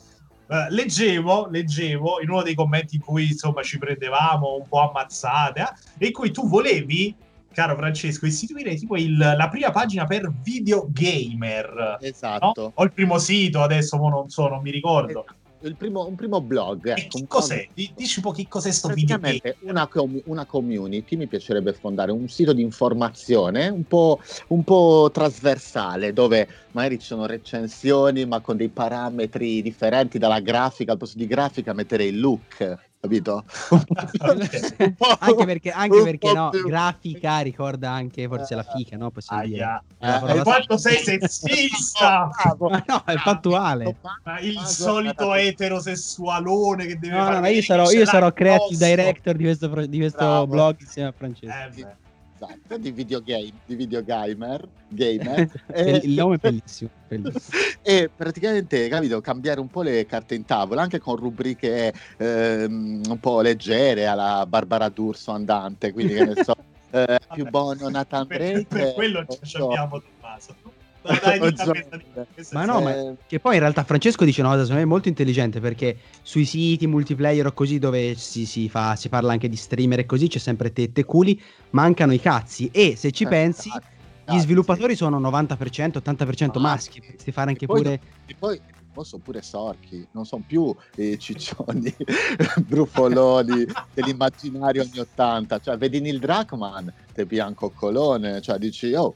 Eh, 0.47 0.67
leggevo, 0.69 1.47
leggevo 1.49 2.21
in 2.21 2.29
uno 2.29 2.43
dei 2.43 2.53
commenti 2.53 2.95
in 2.95 3.01
cui 3.01 3.29
insomma 3.29 3.63
ci 3.63 3.77
prendevamo 3.79 4.55
un 4.55 4.67
po' 4.67 4.87
ammazzate, 4.89 5.67
eh, 5.97 6.05
in 6.07 6.11
cui 6.13 6.31
tu 6.31 6.47
volevi, 6.47 7.15
caro 7.51 7.75
Francesco, 7.75 8.25
istituire 8.25 8.75
tipo 8.75 8.95
il- 8.95 9.17
la 9.17 9.49
prima 9.49 9.71
pagina 9.71 10.05
per 10.05 10.31
videogamer. 10.43 11.97
Esatto. 12.01 12.61
No? 12.61 12.71
O 12.75 12.83
il 12.83 12.91
primo 12.91 13.17
sito, 13.17 13.61
adesso 13.61 13.97
mo 13.97 14.09
non 14.09 14.29
so, 14.29 14.47
non 14.47 14.61
mi 14.61 14.71
ricordo. 14.71 15.25
Il 15.27 15.35
primo, 15.75 16.07
un 16.07 16.15
primo 16.15 16.41
blog. 16.41 16.87
E 16.87 16.91
ecco, 16.91 17.07
che 17.07 17.17
un 17.21 17.27
cos'è? 17.27 17.67
Di- 17.73 17.91
Dici 17.95 18.19
un 18.19 18.25
po' 18.25 18.31
che 18.31 18.47
cos'è 18.47 18.71
sto. 18.71 18.89
Praticamente 18.89 19.57
una, 19.61 19.87
com- 19.87 20.21
una 20.25 20.45
community 20.45 21.15
mi 21.15 21.27
piacerebbe 21.27 21.73
fondare 21.73 22.11
un 22.11 22.27
sito 22.27 22.53
di 22.53 22.61
informazione 22.61 23.67
un 23.69 23.85
po', 23.85 24.19
un 24.49 24.63
po' 24.63 25.09
trasversale 25.11 26.13
dove 26.13 26.47
magari 26.71 26.99
ci 26.99 27.07
sono 27.07 27.25
recensioni 27.25 28.25
ma 28.25 28.41
con 28.41 28.57
dei 28.57 28.69
parametri 28.69 29.61
differenti 29.63 30.19
dalla 30.19 30.39
grafica 30.39 30.91
al 30.91 30.97
posto 30.97 31.17
di 31.17 31.25
grafica 31.25 31.73
mettere 31.73 32.05
il 32.05 32.19
look 32.19 32.84
capito? 33.05 33.43
Anche 35.19 35.45
perché, 35.45 35.71
anche 35.71 36.01
perché 36.03 36.33
no, 36.33 36.49
grafica 36.65 37.39
ricorda 37.39 37.91
anche 37.91 38.27
forse 38.27 38.55
la 38.55 38.63
fica, 38.63 38.97
no? 38.97 39.09
Possiamo 39.11 39.43
dire. 39.45 39.63
Aia. 39.63 39.83
È 39.97 40.07
una 40.21 40.33
Eh, 40.33 40.41
quanto 40.41 40.77
sei 40.77 40.97
sessista! 40.97 42.29
Ma 42.59 42.83
no, 42.87 43.03
è 43.05 43.15
fattuale. 43.17 43.95
Ma 44.23 44.39
il 44.39 44.55
Ma 44.55 44.65
solito 44.65 45.25
guarda- 45.25 45.43
eterosessualone 45.43 46.85
che 46.85 46.99
deve 46.99 47.13
No, 47.15 47.19
no, 47.19 47.25
fare 47.25 47.39
no, 47.39 47.45
io 47.47 47.53
vedere 47.53 47.65
sarò, 47.65 47.91
io 47.91 48.05
sarò 48.05 48.33
creative 48.33 48.85
director 48.87 49.35
di 49.35 49.43
questo, 49.43 49.67
di 49.85 49.97
questo 49.97 50.47
blog 50.47 50.75
insieme 50.79 51.09
a 51.09 51.13
Francesco. 51.15 51.79
Eh. 51.87 52.03
Esatto, 52.37 52.77
di 52.77 52.91
videogame, 52.91 53.53
di 53.65 53.75
videogamer, 53.75 54.67
gamer. 54.89 55.49
Il- 55.75 56.01
il 56.03 56.13
nome 56.15 56.35
è 56.35 56.37
e, 56.37 56.39
bellissimo. 56.41 56.89
bellissimo. 57.07 57.57
e 57.81 58.11
praticamente, 58.13 58.87
capito, 58.89 59.21
cambiare 59.21 59.61
un 59.61 59.67
po' 59.69 59.81
le 59.81 60.05
carte 60.05 60.35
in 60.35 60.43
tavola, 60.43 60.81
anche 60.81 60.99
con 60.99 61.15
rubriche 61.15 61.93
ehm, 62.17 63.01
un 63.07 63.19
po' 63.19 63.39
leggere 63.41 64.05
alla 64.05 64.45
Barbara 64.45 64.89
D'Urso 64.89 65.31
andante, 65.31 65.93
quindi 65.93 66.13
che 66.13 66.25
ne 66.25 66.35
so, 66.43 66.53
eh, 66.91 67.17
più 67.33 67.47
buono 67.49 67.87
Nathan 67.87 68.27
Per, 68.27 68.37
Drake. 68.37 68.65
per 68.67 68.93
quello 68.93 69.23
non 69.25 69.37
ci 69.41 69.49
so. 69.49 69.69
abbiamo 69.69 70.01
Tommaso. 70.01 70.55
Dai, 71.05 71.39
dai, 71.39 72.27
questa. 72.29 72.57
Ma 72.57 72.65
no, 72.65 72.81
ma 72.81 72.95
Eh, 72.95 73.15
che 73.27 73.39
poi 73.39 73.53
in 73.55 73.59
realtà 73.59 73.83
Francesco 73.83 74.25
dice 74.25 74.41
una 74.41 74.51
cosa 74.51 74.63
secondo 74.63 74.81
me 74.81 74.87
molto 74.89 75.07
intelligente 75.07 75.59
perché 75.59 75.97
sui 76.21 76.45
siti 76.45 76.87
multiplayer 76.87 77.45
o 77.45 77.53
così 77.53 77.77
dove 77.77 78.15
si, 78.15 78.45
si 78.45 78.67
fa, 78.69 78.95
si 78.95 79.09
parla 79.09 79.31
anche 79.31 79.47
di 79.47 79.55
streamer 79.55 79.99
e 79.99 80.05
così 80.05 80.27
c'è 80.27 80.39
sempre 80.39 80.73
tette 80.73 81.01
e 81.01 81.05
culi, 81.05 81.39
mancano 81.71 82.13
i 82.13 82.19
cazzi 82.19 82.69
e 82.71 82.95
se 82.95 83.11
ci 83.11 83.23
eh, 83.23 83.27
pensi 83.27 83.69
cazzi, 83.69 83.87
gli 84.25 84.39
sviluppatori 84.39 84.95
sono 84.95 85.19
90%, 85.19 85.57
80% 85.57 86.59
maschi, 86.59 86.59
Maschi. 86.59 86.99
potresti 87.01 87.31
fare 87.31 87.49
anche 87.49 87.65
E 87.65 87.67
poi 87.67 87.81
pure... 87.81 87.99
E 88.25 88.35
poi 88.37 88.61
sono 89.03 89.21
pure 89.21 89.41
sorchi, 89.41 90.07
non 90.11 90.25
sono 90.25 90.43
più 90.45 90.73
i 90.95 91.17
ciccioni 91.19 91.93
brufoloni 92.65 93.65
dell'immaginario 93.93 94.83
anni 94.83 94.99
80. 94.99 95.59
Cioè, 95.59 95.77
vedi 95.77 95.99
Neil 95.99 96.19
Druckmann, 96.19 96.87
te 97.13 97.25
bianco 97.25 97.69
colone, 97.71 98.41
cioè 98.41 98.57
dici, 98.57 98.93
oh, 98.93 99.15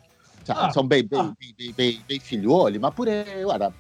cioè, 0.54 0.66
Ah, 0.66 0.72
sono 0.72 0.88
bei, 0.88 1.04
bei, 1.04 1.20
ah. 1.20 1.34
bei, 1.38 1.54
bei, 1.56 1.74
bei- 1.76 2.04
bei 2.06 2.20
figliuoli, 2.20 2.80
ma 2.80 2.92
pure, 2.92 3.26
guarda, 3.44 3.72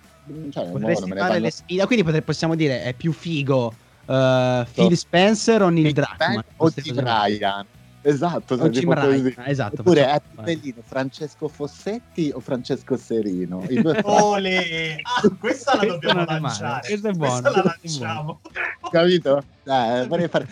cioè, 0.51 0.69
Potresti 0.69 0.99
non 1.01 1.09
me 1.09 1.15
ne 1.15 1.21
fare 1.21 1.39
le 1.39 1.51
sfide, 1.51 1.85
quindi 1.85 2.03
potre- 2.03 2.21
possiamo 2.21 2.55
dire 2.55 2.83
è 2.83 2.93
più 2.93 3.11
figo 3.11 3.73
eh, 4.05 4.65
Phil 4.73 4.95
Spencer 4.97 5.61
o 5.63 5.69
Neil 5.69 5.93
Druckmann? 5.93 6.37
O 6.37 6.43
cose. 6.57 6.81
Ryan. 6.85 7.65
Esatto, 8.01 8.53
O 8.53 8.69
Jim. 8.69 8.93
Ryan, 8.93 9.33
esatto. 9.45 9.81
Oppure 9.81 10.07
è 10.09 10.21
più 10.21 10.41
bellino 10.41 10.81
Francesco 10.85 11.47
Fossetti 11.49 12.31
o 12.33 12.39
Francesco 12.39 12.95
Serino? 12.95 13.61
Ole! 14.03 14.95
Ah, 15.01 15.29
questa 15.37 15.75
la 15.75 15.85
dobbiamo 15.85 16.23
lanciare. 16.23 16.87
questo 16.87 17.07
è 17.09 17.11
buono, 17.11 17.41
Questa 17.41 17.61
la 17.63 17.75
lanciamo. 17.81 18.41
capito? 18.89 19.43
Eh, 19.65 20.05
vorrei 20.07 20.27
fare... 20.29 20.47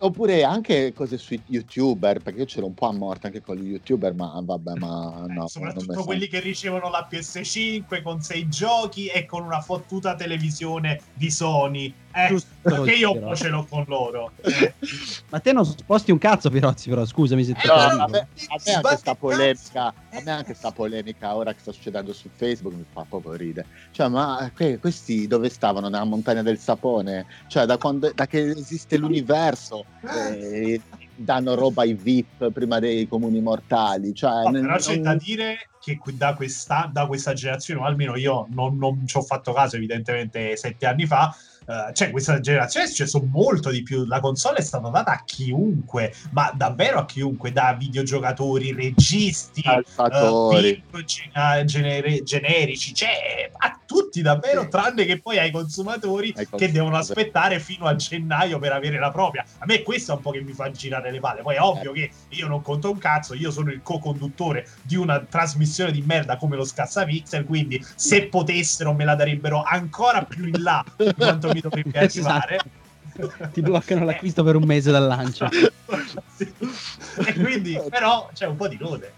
Oppure 0.00 0.44
anche 0.44 0.92
cose 0.92 1.18
sui 1.18 1.42
youtuber, 1.46 2.20
perché 2.20 2.40
io 2.40 2.46
ce 2.46 2.60
l'ho 2.60 2.66
un 2.66 2.74
po' 2.74 2.86
a 2.86 2.92
morte 2.92 3.26
anche 3.26 3.40
con 3.40 3.56
gli 3.56 3.70
youtuber, 3.70 4.14
ma 4.14 4.40
vabbè, 4.40 4.74
ma 4.76 5.24
Eh, 5.28 5.32
no. 5.32 5.34
non 5.34 5.48
soprattutto 5.48 6.04
quelli 6.04 6.28
che 6.28 6.38
ricevono 6.38 6.88
la 6.88 7.06
PS5 7.10 8.02
con 8.02 8.20
sei 8.20 8.48
giochi 8.48 9.06
e 9.08 9.26
con 9.26 9.42
una 9.42 9.60
fottuta 9.60 10.14
televisione 10.14 11.00
di 11.14 11.30
Sony. 11.32 11.92
Eh, 12.14 12.28
Giusto, 12.28 12.48
perché 12.62 12.94
io 12.94 13.18
po' 13.18 13.34
ce 13.34 13.48
l'ho 13.48 13.66
con 13.68 13.84
loro. 13.88 14.30
Eh, 14.42 14.74
Ma 15.30 15.40
te 15.40 15.52
non 15.52 15.64
sposti 15.64 16.10
un 16.12 16.18
cazzo, 16.18 16.48
Pirozzi, 16.48 16.88
però 16.88 17.04
scusami 17.04 17.44
se 17.44 17.54
ti 17.54 17.66
No, 17.66 17.74
Eh, 17.74 17.90
dico. 17.90 18.02
a 18.02 18.06
me, 18.08 18.18
a 18.18 18.56
me 18.64 18.72
anche 18.72 18.96
sta 18.96 19.14
polemica, 19.14 19.86
a 19.86 20.20
me 20.24 20.30
anche 20.30 20.54
sta 20.54 20.70
polemica 20.70 21.34
ora 21.36 21.52
che 21.52 21.60
sta 21.60 21.72
succedendo 21.72 22.12
su 22.12 22.30
Facebook 22.34 22.74
mi 22.76 22.84
fa 22.90 23.04
proprio 23.08 23.32
ridere. 23.32 23.66
Cioè, 23.90 24.08
ma 24.08 24.50
que- 24.54 24.78
questi 24.78 25.26
dove 25.26 25.48
stavano? 25.48 25.88
Nella 25.88 26.04
montagna 26.04 26.42
del 26.42 26.58
sapone? 26.58 27.26
Cioè, 27.48 27.66
da 27.66 27.76
quando 27.78 28.10
da 28.14 28.26
che 28.26 28.40
esiste 28.50 28.96
l'universo 28.96 29.84
eh, 30.00 30.80
danno 31.14 31.54
roba 31.54 31.82
ai 31.82 31.94
VIP 31.94 32.52
prima 32.52 32.78
dei 32.78 33.06
comuni 33.06 33.40
mortali. 33.40 34.14
Cioè, 34.14 34.44
No, 34.44 34.50
nel- 34.50 34.62
però 34.62 34.76
c'è 34.76 34.94
non- 34.94 35.02
da 35.02 35.14
dire 35.16 35.56
che 35.78 35.98
da 36.14 36.34
questa, 36.34 36.88
da 36.92 37.06
questa 37.06 37.32
generazione, 37.32 37.80
o 37.80 37.84
almeno 37.84 38.16
io 38.16 38.46
non, 38.50 38.76
non 38.76 39.06
ci 39.06 39.16
ho 39.16 39.22
fatto 39.22 39.52
caso, 39.52 39.76
evidentemente 39.76 40.56
sette 40.56 40.86
anni 40.86 41.06
fa, 41.06 41.34
eh, 41.68 41.92
cioè 41.92 42.10
questa 42.10 42.40
generazione 42.40 42.90
cioè, 42.90 43.06
sono 43.06 43.28
molto 43.30 43.68
di 43.70 43.82
più. 43.82 44.04
La 44.06 44.20
console 44.20 44.58
è 44.58 44.62
stata 44.62 44.88
data 44.88 45.12
a 45.12 45.22
chiunque, 45.24 46.12
ma 46.30 46.50
davvero 46.54 46.98
a 46.98 47.04
chiunque, 47.04 47.52
da 47.52 47.74
videogiocatori, 47.78 48.72
registi, 48.72 49.60
eh, 49.60 49.84
Calciatori. 49.94 50.82
film 50.90 51.04
gen- 51.04 51.66
genere- 51.66 52.22
generici, 52.22 52.94
cioè 52.94 53.50
a 53.56 53.78
tutti 53.84 54.22
davvero, 54.22 54.62
Sì. 54.62 54.68
tranne 54.68 55.04
che 55.04 55.20
poi 55.20 55.38
ai 55.38 55.50
consumatori 55.50 56.28
Ai 56.28 56.32
che 56.32 56.38
consumatori. 56.50 56.72
devono 56.72 56.96
aspettare 56.96 57.60
fino 57.60 57.86
a 57.86 57.94
gennaio 57.96 58.58
per 58.58 58.72
avere 58.72 58.98
la 58.98 59.10
propria. 59.10 59.44
A 59.58 59.64
me 59.66 59.82
questo 59.82 60.12
è 60.12 60.14
un 60.16 60.20
po' 60.22 60.30
che 60.30 60.40
mi 60.40 60.52
fa 60.52 60.70
girare 60.70 61.10
le 61.10 61.20
palle. 61.20 61.42
Poi 61.42 61.56
è 61.56 61.60
ovvio 61.60 61.92
che 61.92 62.10
io 62.30 62.48
non 62.48 62.62
conto 62.62 62.90
un 62.90 62.98
cazzo, 62.98 63.34
io 63.34 63.50
sono 63.50 63.70
il 63.70 63.80
co-conduttore 63.82 64.66
di 64.82 64.96
una 64.96 65.20
trasmissione 65.20 65.90
di 65.92 66.02
merda 66.02 66.36
come 66.36 66.56
lo 66.56 66.64
Scassapixel, 66.64 67.44
quindi 67.44 67.84
se 67.94 68.26
potessero 68.28 68.92
me 68.94 69.04
la 69.04 69.14
darebbero 69.14 69.62
ancora 69.62 70.22
più 70.22 70.46
in 70.46 70.62
là 70.62 70.84
di 70.96 71.12
quanto 71.14 71.48
mi 71.52 71.57
dovrebbe 71.60 71.98
arrivare. 71.98 72.58
Ti 73.52 73.60
bloccano 73.62 74.04
l'acquisto 74.04 74.44
per 74.44 74.54
un 74.54 74.64
mese 74.64 74.90
dal 74.90 75.06
lancio. 75.06 75.48
Sì. 76.36 76.52
E 77.26 77.34
quindi, 77.34 77.76
però, 77.88 78.30
c'è 78.32 78.46
un 78.46 78.54
po' 78.54 78.68
di 78.68 78.78
cose. 78.78 79.12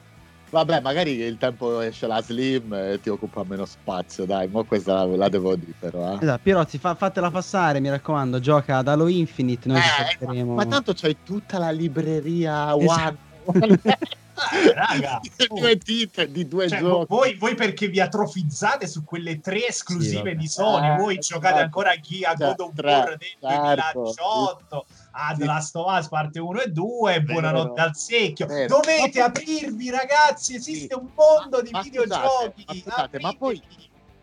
Vabbè, 0.51 0.81
magari 0.81 1.13
il 1.13 1.37
tempo 1.39 1.81
esce 1.81 2.07
la 2.07 2.21
Slim 2.23 2.73
e 2.73 2.99
ti 3.01 3.09
occupa 3.09 3.45
meno 3.47 3.65
spazio, 3.67 4.25
dai, 4.25 4.49
ma 4.49 4.65
questa 4.65 5.05
la, 5.05 5.17
la 5.17 5.29
devo 5.29 5.55
dire 5.55 5.75
però. 5.79 6.15
Eh. 6.15 6.19
Esatto, 6.23 6.41
Pirozzi, 6.43 6.79
fa- 6.79 6.97
fatela 6.97 7.31
passare, 7.31 7.79
mi 7.79 7.89
raccomando, 7.89 8.41
gioca 8.41 8.79
ad 8.79 8.89
Halo 8.89 9.07
Infinite, 9.07 9.69
noi 9.69 9.81
ci 9.81 9.87
Eh, 9.87 10.17
porteremo... 10.19 10.55
ma 10.55 10.67
tanto 10.67 10.93
c'hai 10.93 11.19
tutta 11.23 11.59
la 11.59 11.71
libreria 11.71 12.75
Esatto. 12.75 13.19
One. 13.45 13.81
Eh, 14.53 14.73
raga, 14.75 15.19
di 15.23 15.31
oh. 15.49 15.59
due 15.59 15.77
titoli, 15.79 16.33
di 16.33 16.49
due 16.49 16.69
Cioè, 16.69 16.79
giochi. 16.79 17.07
voi, 17.09 17.35
voi 17.37 17.55
perché 17.55 17.89
vi 17.89 18.01
atrofizzate 18.01 18.87
su 18.87 19.05
quelle 19.05 19.41
tre 19.41 19.67
esclusive 19.67 20.31
Sì, 20.31 20.37
di 20.37 20.49
Sony, 20.49 20.95
Eh, 20.95 20.97
voi 20.97 21.19
giocate 21.19 21.47
esatto. 21.49 21.63
ancora 21.65 21.91
a 21.93 21.97
chi 21.97 22.25
a 22.25 22.35
God 22.35 22.61
of 22.61 22.73
War 22.77 23.17
del 23.17 23.19
certo. 23.41 24.01
2018, 24.01 24.87
a 25.13 25.35
The. 25.37 25.45
Last 25.45 25.77
of 25.77 25.99
Us 25.99 26.09
parte 26.09 26.39
1 26.39 26.61
e 26.61 26.67
2, 26.69 27.13
Vero. 27.13 27.25
buonanotte 27.33 27.81
al 27.81 27.95
secchio. 27.97 28.47
Vero. 28.47 28.67
Dovete 28.81 29.19
Ma- 29.19 29.25
aprirvi, 29.27 29.91
ragazzi, 29.91 30.55
esiste 30.55 30.95
Sì. 30.95 30.99
un 31.01 31.09
mondo 31.15 31.61
di 31.63 31.71
Ma- 31.71 31.83
videogiochi. 31.83 32.63
scusate, 32.63 32.65
ma 32.67 32.75
scusate, 32.75 33.21
ma 33.21 33.33
poi-. 33.35 33.63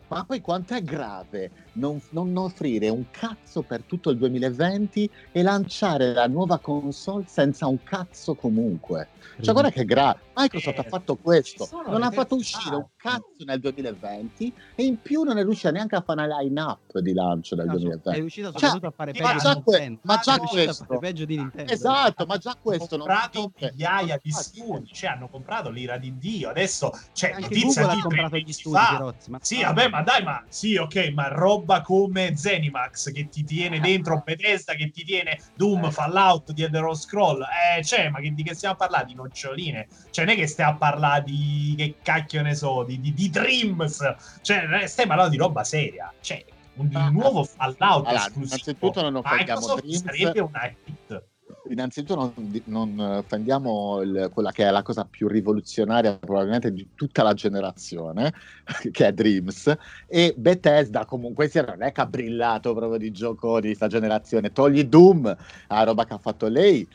Ma 0.08 0.24
poi 0.24 0.40
quanto 0.40 0.74
è 0.74 0.82
grave 0.82 1.50
non, 1.74 2.00
non 2.10 2.34
offrire 2.36 2.88
un 2.88 3.10
cazzo 3.10 3.62
per 3.62 3.82
tutto 3.82 4.10
il 4.10 4.16
2020 4.16 5.10
e 5.32 5.42
lanciare 5.42 6.14
la 6.14 6.26
nuova 6.26 6.58
console 6.58 7.24
senza 7.26 7.66
un 7.66 7.82
cazzo 7.82 8.34
comunque? 8.34 9.08
Cioè, 9.40 9.52
guarda 9.52 9.70
che 9.70 9.84
grave. 9.84 10.20
Microsoft 10.34 10.78
Eh, 10.78 10.80
ha 10.80 10.84
fatto 10.84 11.16
questo, 11.16 11.68
non 11.86 12.02
ha 12.02 12.10
fatto 12.10 12.36
uscire 12.36 12.76
un 12.76 12.86
cazzo 12.98 13.44
nel 13.44 13.60
2020 13.60 14.52
e 14.74 14.82
in 14.84 15.00
più 15.00 15.22
non 15.22 15.38
è 15.38 15.42
riuscita 15.44 15.70
neanche 15.70 15.94
a 15.96 16.00
fare 16.02 16.24
una 16.24 16.40
line-up 16.40 16.98
di 16.98 17.12
lancio 17.14 17.54
del 17.54 17.66
No, 17.66 17.72
so- 17.72 17.78
è 17.78 17.80
2020. 17.82 18.20
riuscito 18.20 18.50
Cioè, 18.50 18.58
soprattutto 18.70 18.86
a 18.86 18.90
fare 18.90 19.12
ma 19.12 19.28
peggio 19.28 19.38
già 19.42 19.54
di 19.54 19.62
que- 19.62 19.98
ma 20.02 20.16
già 20.18 20.34
È 20.34 20.38
riuscito 20.38 20.60
a 20.60 20.64
questo- 20.64 20.84
fare 20.84 20.98
peggio 20.98 21.24
di 21.24 21.36
Nintendo. 21.36 21.72
Esatto, 21.72 22.26
ma 22.26 22.36
già 22.38 22.56
questo 22.60 22.94
hanno 22.96 23.04
comprato 23.04 23.52
migliaia 23.58 24.18
di 24.22 24.30
studi, 24.32 24.90
cioè 24.92 25.10
hanno 25.10 25.28
comprato 25.28 25.70
l'ira 25.70 25.96
di 25.96 26.18
Dio. 26.18 26.48
Adesso 26.50 26.90
c'è 27.12 27.30
Anche 27.30 27.40
notizia 27.42 27.82
Google 27.82 27.94
di 27.94 27.98
ha 27.98 28.02
comprato 28.02 28.36
gli 28.36 28.52
studi, 28.52 28.76
fa. 28.76 28.88
Pirozzi, 28.96 29.30
ma- 29.30 29.38
Sì, 29.40 29.62
vabbè, 29.62 29.88
ma 29.88 30.02
dai, 30.02 30.22
ma 30.24 30.44
sì, 30.48 30.76
ok, 30.76 31.10
ma 31.14 31.28
roba 31.28 31.80
come 31.82 32.36
Zenimax 32.36 33.12
che 33.12 33.28
ti 33.28 33.44
tiene 33.44 33.78
dentro 33.80 34.22
Bethesda, 34.24 34.74
che 34.74 34.90
ti 34.90 35.04
tiene 35.04 35.38
Doom, 35.54 35.84
Eh. 35.84 35.90
Fallout, 35.92 36.52
The 36.52 36.64
Elder 36.64 36.96
Scroll, 36.96 37.42
eh, 37.42 37.82
cioè, 37.84 38.08
ma 38.08 38.18
che, 38.20 38.32
di 38.32 38.42
che 38.42 38.54
stiamo 38.54 38.74
a 38.74 38.76
parlare? 38.78 39.04
Di 39.06 39.14
noccioline? 39.14 39.86
Cioè, 40.10 40.24
non 40.24 40.34
è 40.34 40.36
che 40.36 40.46
stiamo 40.46 40.72
a 40.72 40.76
parlare 40.76 41.22
di, 41.24 41.74
che 41.76 41.96
cacchio 42.02 42.42
ne 42.42 42.54
so, 42.54 42.84
di, 42.88 43.00
di, 43.00 43.12
di 43.14 43.30
Dreams, 43.30 44.14
cioè, 44.40 44.66
eh, 44.82 44.86
stiamo 44.86 45.10
parlando 45.10 45.30
di 45.32 45.38
roba 45.38 45.62
seria, 45.64 46.12
cioè, 46.20 46.44
un, 46.74 46.88
Ah, 46.94 47.08
nuovo 47.10 47.44
Fallout 47.44 48.06
allora, 48.06 48.12
esclusivo. 48.14 48.44
innanzitutto 48.46 49.02
non 49.02 49.16
offendiamo 49.16 49.74
Dreams. 49.74 50.02
sarebbe 50.04 50.40
una 50.40 50.70
hit. 50.84 51.22
Innanzitutto 51.70 52.14
non, 52.14 52.62
non 52.66 52.98
offendiamo 52.98 54.00
il- 54.02 54.30
quella 54.32 54.52
che 54.52 54.66
è 54.66 54.70
la 54.70 54.82
cosa 54.82 55.04
più 55.04 55.28
rivoluzionaria 55.28 56.16
probabilmente 56.18 56.72
di 56.72 56.90
tutta 56.94 57.22
la 57.22 57.34
generazione, 57.34 58.32
che 58.92 59.06
è 59.06 59.12
Dreams, 59.12 59.74
e 60.06 60.34
Bethesda 60.36 61.04
comunque 61.04 61.48
sia 61.48 61.62
non 61.64 61.82
è 61.82 61.92
che 61.92 62.00
ha 62.00 62.06
brillato 62.06 62.74
proprio 62.74 62.98
di 62.98 63.10
gioco 63.10 63.60
di 63.60 63.74
sta 63.74 63.86
generazione, 63.86 64.52
togli 64.52 64.84
Doom, 64.84 65.36
la 65.68 65.82
roba 65.84 66.04
che 66.06 66.14
ha 66.14 66.18
fatto 66.18 66.48
lei, 66.48 66.86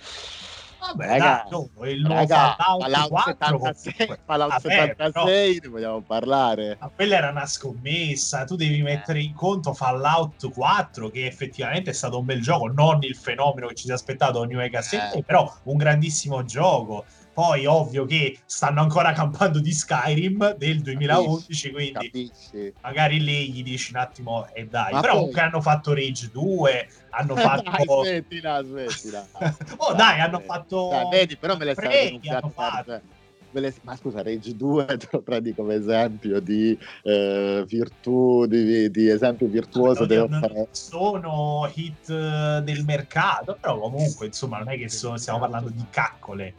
Vabbè, 0.86 1.06
Raga, 1.08 1.46
dai, 1.50 1.52
no, 1.52 1.86
il 1.88 2.02
nuovo 2.02 2.16
raga, 2.16 2.56
Fallout, 2.58 2.82
Fallout 2.82 3.10
4 3.10 3.46
76, 3.64 3.94
comunque. 3.94 4.20
Fallout 4.26 4.50
Vabbè, 4.52 4.62
76, 4.88 5.60
ne 5.64 5.68
vogliamo 5.70 6.02
parlare. 6.02 6.78
Ma 6.80 6.92
quella 6.94 7.16
era 7.16 7.30
una 7.30 7.46
scommessa, 7.46 8.44
tu 8.44 8.56
devi 8.56 8.82
mettere 8.82 9.22
in 9.22 9.34
conto 9.34 9.74
Fallout 9.74 10.52
4 10.52 11.10
che 11.10 11.26
effettivamente 11.26 11.92
è 11.92 11.94
stato 11.94 12.20
un 12.20 12.26
bel 12.26 12.42
gioco, 12.42 12.68
non 12.68 13.00
il 13.04 13.16
fenomeno 13.16 13.68
che 13.68 13.76
ci 13.76 13.86
si 13.86 13.92
è 13.92 13.94
aspettato 13.94 14.44
New 14.44 14.58
Vegas 14.58 14.92
Eh. 14.94 14.98
7, 14.98 15.24
però 15.24 15.52
un 15.64 15.78
grandissimo 15.78 16.44
gioco. 16.44 17.06
Poi 17.34 17.66
ovvio 17.66 18.06
che 18.06 18.38
stanno 18.46 18.82
ancora 18.82 19.12
campando 19.12 19.60
di 19.60 19.72
Skyrim 19.74 20.56
del 20.56 20.82
2011, 20.82 21.72
quindi 21.72 21.92
Capisci? 21.94 22.74
magari 22.82 23.20
lì 23.24 23.52
gli 23.52 23.64
dici 23.64 23.92
un 23.92 24.00
attimo 24.00 24.48
e 24.54 24.68
dai. 24.68 24.94
Ma 24.94 25.00
però 25.00 25.14
poi- 25.14 25.20
comunque 25.22 25.42
hanno 25.42 25.62
fatto 25.62 25.94
Rage 25.96 26.30
2, 26.32 26.88
hanno 27.10 27.34
Dai, 27.34 27.44
fatto... 27.44 28.04
smettila, 28.04 28.64
smettila. 28.64 29.28
oh 29.78 29.94
dai, 29.94 30.20
hanno 30.20 30.40
fatto... 30.42 30.90
Dai, 30.92 31.10
vedi, 31.10 31.36
però 31.36 31.58
me 31.58 31.66
le 31.66 31.74
Prey, 31.74 32.20
hanno 32.28 32.50
fatto. 32.54 32.92
le- 32.92 33.74
Ma 33.82 33.96
scusa, 33.96 34.22
Rage 34.22 34.56
2 34.56 34.86
te 34.98 35.08
lo 35.12 35.22
prendi 35.22 35.56
come 35.56 35.74
esempio 35.74 36.40
di 36.40 36.78
eh, 37.02 37.64
virtù, 37.68 38.46
di, 38.46 38.92
di 38.92 39.10
esempio 39.10 39.48
virtuoso. 39.48 40.06
Devo 40.06 40.28
non 40.28 40.40
fare... 40.40 40.68
sono 40.70 41.68
hit 41.74 42.10
eh, 42.12 42.62
del 42.64 42.84
mercato, 42.86 43.58
però 43.60 43.80
comunque 43.80 44.28
insomma 44.28 44.60
non 44.60 44.70
è 44.70 44.78
che 44.78 44.88
so- 44.88 45.18
stiamo 45.18 45.40
parlando 45.40 45.70
di 45.70 45.84
caccole. 45.90 46.54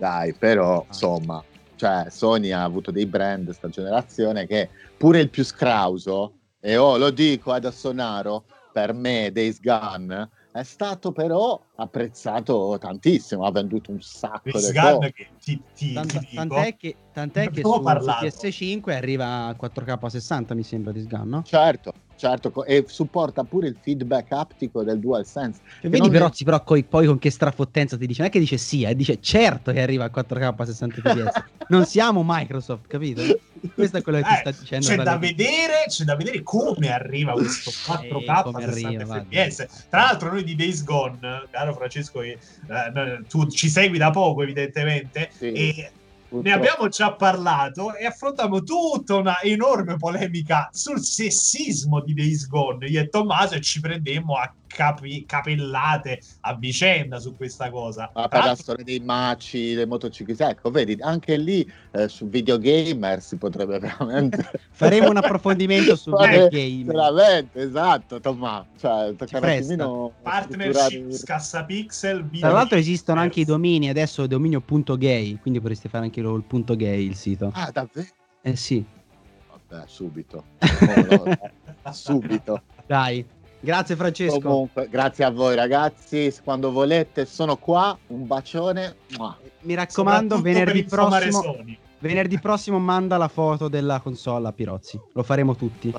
Dai, 0.00 0.32
però, 0.32 0.82
insomma, 0.88 1.44
cioè, 1.76 2.06
Sony 2.08 2.52
ha 2.52 2.62
avuto 2.62 2.90
dei 2.90 3.04
brand 3.04 3.50
sta 3.50 3.68
generazione 3.68 4.46
che 4.46 4.70
pure 4.96 5.20
il 5.20 5.28
più 5.28 5.44
scrauso, 5.44 6.32
e 6.58 6.78
oh, 6.78 6.96
lo 6.96 7.10
dico 7.10 7.52
ad 7.52 7.66
Assonaro, 7.66 8.44
per 8.72 8.94
me 8.94 9.30
Days 9.30 9.60
Gone 9.60 10.30
è 10.52 10.62
stato 10.62 11.12
però 11.12 11.60
apprezzato 11.76 12.78
tantissimo, 12.80 13.44
ha 13.44 13.50
venduto 13.50 13.90
un 13.90 14.00
sacco 14.00 14.50
Days 14.52 14.70
di 14.72 14.78
Gone 14.78 14.96
cose. 14.96 15.12
che 15.12 15.28
ti, 15.38 15.62
ti- 15.74 15.92
Tant- 15.92 16.18
ti 16.18 16.34
tant'è 16.34 16.76
che, 16.76 16.96
tant'è 17.12 17.50
che 17.50 17.60
su, 17.62 17.70
su 17.70 17.82
parlato. 17.82 18.24
PS5 18.24 18.94
arriva 18.94 19.46
a 19.48 19.54
4K 19.54 19.98
a 20.00 20.08
60 20.08 20.54
mi 20.54 20.62
sembra 20.62 20.92
di 20.92 21.02
sgan, 21.02 21.28
no? 21.28 21.42
Certo, 21.44 21.92
certo, 22.20 22.64
e 22.64 22.84
supporta 22.86 23.44
pure 23.44 23.68
il 23.68 23.78
feedback 23.80 24.32
aptico 24.32 24.84
del 24.84 25.00
DualSense. 25.00 25.60
Cioè, 25.80 25.90
vedi 25.90 25.98
non- 26.08 26.10
però, 26.10 26.30
però 26.44 26.62
coi- 26.62 26.84
poi 26.84 27.06
con 27.06 27.18
che 27.18 27.30
strafottenza 27.30 27.96
ti 27.96 28.06
dice, 28.06 28.20
non 28.20 28.28
è 28.28 28.32
che 28.32 28.38
dice 28.38 28.58
sì, 28.58 28.82
eh, 28.82 28.94
dice 28.94 29.18
certo 29.20 29.72
che 29.72 29.80
arriva 29.80 30.04
a 30.04 30.10
4K 30.10 30.54
a 30.60 30.64
60 30.66 31.00
fps. 31.00 31.42
non 31.68 31.84
siamo 31.86 32.22
Microsoft, 32.24 32.86
capito? 32.86 33.22
Questo 33.74 33.96
è 33.98 34.02
quello 34.02 34.18
che 34.18 34.24
ti 34.24 34.32
Eh, 34.34 34.36
sta 34.36 34.50
dicendo. 34.50 34.86
c'è 34.86 34.96
da 35.02 35.16
vedere, 35.16 35.84
c'è 35.88 36.04
da 36.04 36.16
vedere 36.16 36.42
come 36.42 36.92
arriva 36.92 37.32
questo 37.32 37.70
4K 37.86 38.42
come 38.42 38.64
a 38.64 38.70
60 38.72 39.02
arriva, 39.02 39.04
guarda. 39.04 39.44
fps. 39.50 39.86
Tra 39.88 40.00
l'altro, 40.00 40.30
noi 40.30 40.44
di 40.44 40.54
Days 40.54 40.82
Gone, 40.82 41.18
caro 41.50 41.74
Francesco, 41.74 42.20
eh, 42.22 42.38
no, 42.92 43.24
tu 43.26 43.46
ci 43.48 43.68
segui 43.68 43.98
da 43.98 44.10
poco, 44.10 44.42
evidentemente, 44.42 45.30
Sì, 45.38 45.52
e 45.52 45.92
ne 46.38 46.52
purtroppo. 46.52 46.52
abbiamo 46.52 46.88
già 46.88 47.14
parlato 47.14 47.94
e 47.94 48.06
affrontiamo 48.06 48.62
tutta 48.62 49.16
una 49.16 49.40
enorme 49.42 49.96
polemica 49.96 50.68
sul 50.72 51.00
sessismo 51.00 52.00
di 52.00 52.14
Days 52.14 52.46
Gone. 52.46 52.86
Io 52.86 53.00
e 53.00 53.08
Tommaso 53.08 53.58
ci 53.60 53.80
prendemmo 53.80 54.36
a 54.36 54.52
capi- 54.74 55.24
capellate 55.26 56.20
a 56.40 56.54
vicenda 56.54 57.18
su 57.18 57.36
questa 57.36 57.70
cosa. 57.70 58.10
Ma 58.14 58.28
per 58.28 58.44
la 58.44 58.54
storia 58.54 58.84
dei 58.84 59.00
maci, 59.00 59.74
dei 59.74 59.86
motociclisti, 59.86 60.42
ecco, 60.42 60.70
vedi, 60.70 60.96
anche 61.00 61.36
lì 61.36 61.68
eh, 61.92 62.08
su 62.08 62.28
videogamer 62.28 63.20
si 63.20 63.36
potrebbe 63.36 63.78
veramente... 63.98 64.50
Faremo 64.70 65.10
un 65.10 65.16
approfondimento 65.16 65.96
su 65.96 66.10
Fare- 66.10 66.48
videogame. 66.48 66.84
Veramente, 66.84 67.60
esatto, 67.62 68.20
Tommaso. 68.20 68.66
Cioè, 68.78 69.14
Partnership 70.22 71.10
Scassapixel. 71.10 72.28
Tra 72.38 72.50
l'altro 72.50 72.78
esistono 72.78 73.18
Yes. 73.20 73.26
anche 73.28 73.40
i 73.40 73.44
domini 73.44 73.88
adesso 73.88 74.26
dominio.gay, 74.26 75.38
quindi 75.40 75.60
potreste 75.60 75.88
fare 75.88 76.04
anche 76.04 76.20
lo- 76.20 76.36
il 76.36 76.44
punto 76.44 76.76
gay 76.76 77.04
il 77.06 77.16
sito. 77.16 77.50
Ah, 77.54 77.70
davvero? 77.72 78.06
Eh 78.42 78.56
sì, 78.56 78.84
Vabbè, 79.68 79.84
subito. 79.86 80.44
No, 80.60 81.24
no, 81.24 81.92
subito. 81.92 82.62
dai. 82.86 83.24
Grazie 83.62 83.94
Francesco. 83.94 84.40
Comunque, 84.40 84.88
grazie 84.88 85.24
a 85.24 85.30
voi 85.30 85.54
ragazzi, 85.54 86.34
quando 86.42 86.72
volete 86.72 87.26
sono 87.26 87.56
qua, 87.56 87.96
un 88.08 88.26
bacione. 88.26 88.96
Mua. 89.18 89.36
Mi 89.60 89.74
raccomando, 89.74 90.40
venerdì 90.40 90.84
prossimo, 90.84 91.56
venerdì 91.98 92.40
prossimo 92.40 92.78
manda 92.78 93.18
la 93.18 93.28
foto 93.28 93.68
della 93.68 94.00
console 94.00 94.48
a 94.48 94.52
Pirozzi. 94.52 94.98
Lo 95.12 95.22
faremo 95.22 95.54
tutti. 95.54 95.94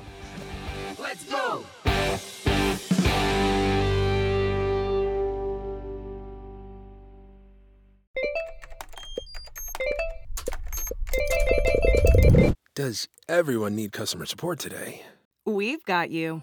Does 12.74 13.06
everyone 13.28 13.76
need 13.76 13.92
customer 13.92 14.26
support 14.26 14.58
today? 14.58 15.02
We've 15.44 15.84
got 15.84 16.10
you. 16.10 16.42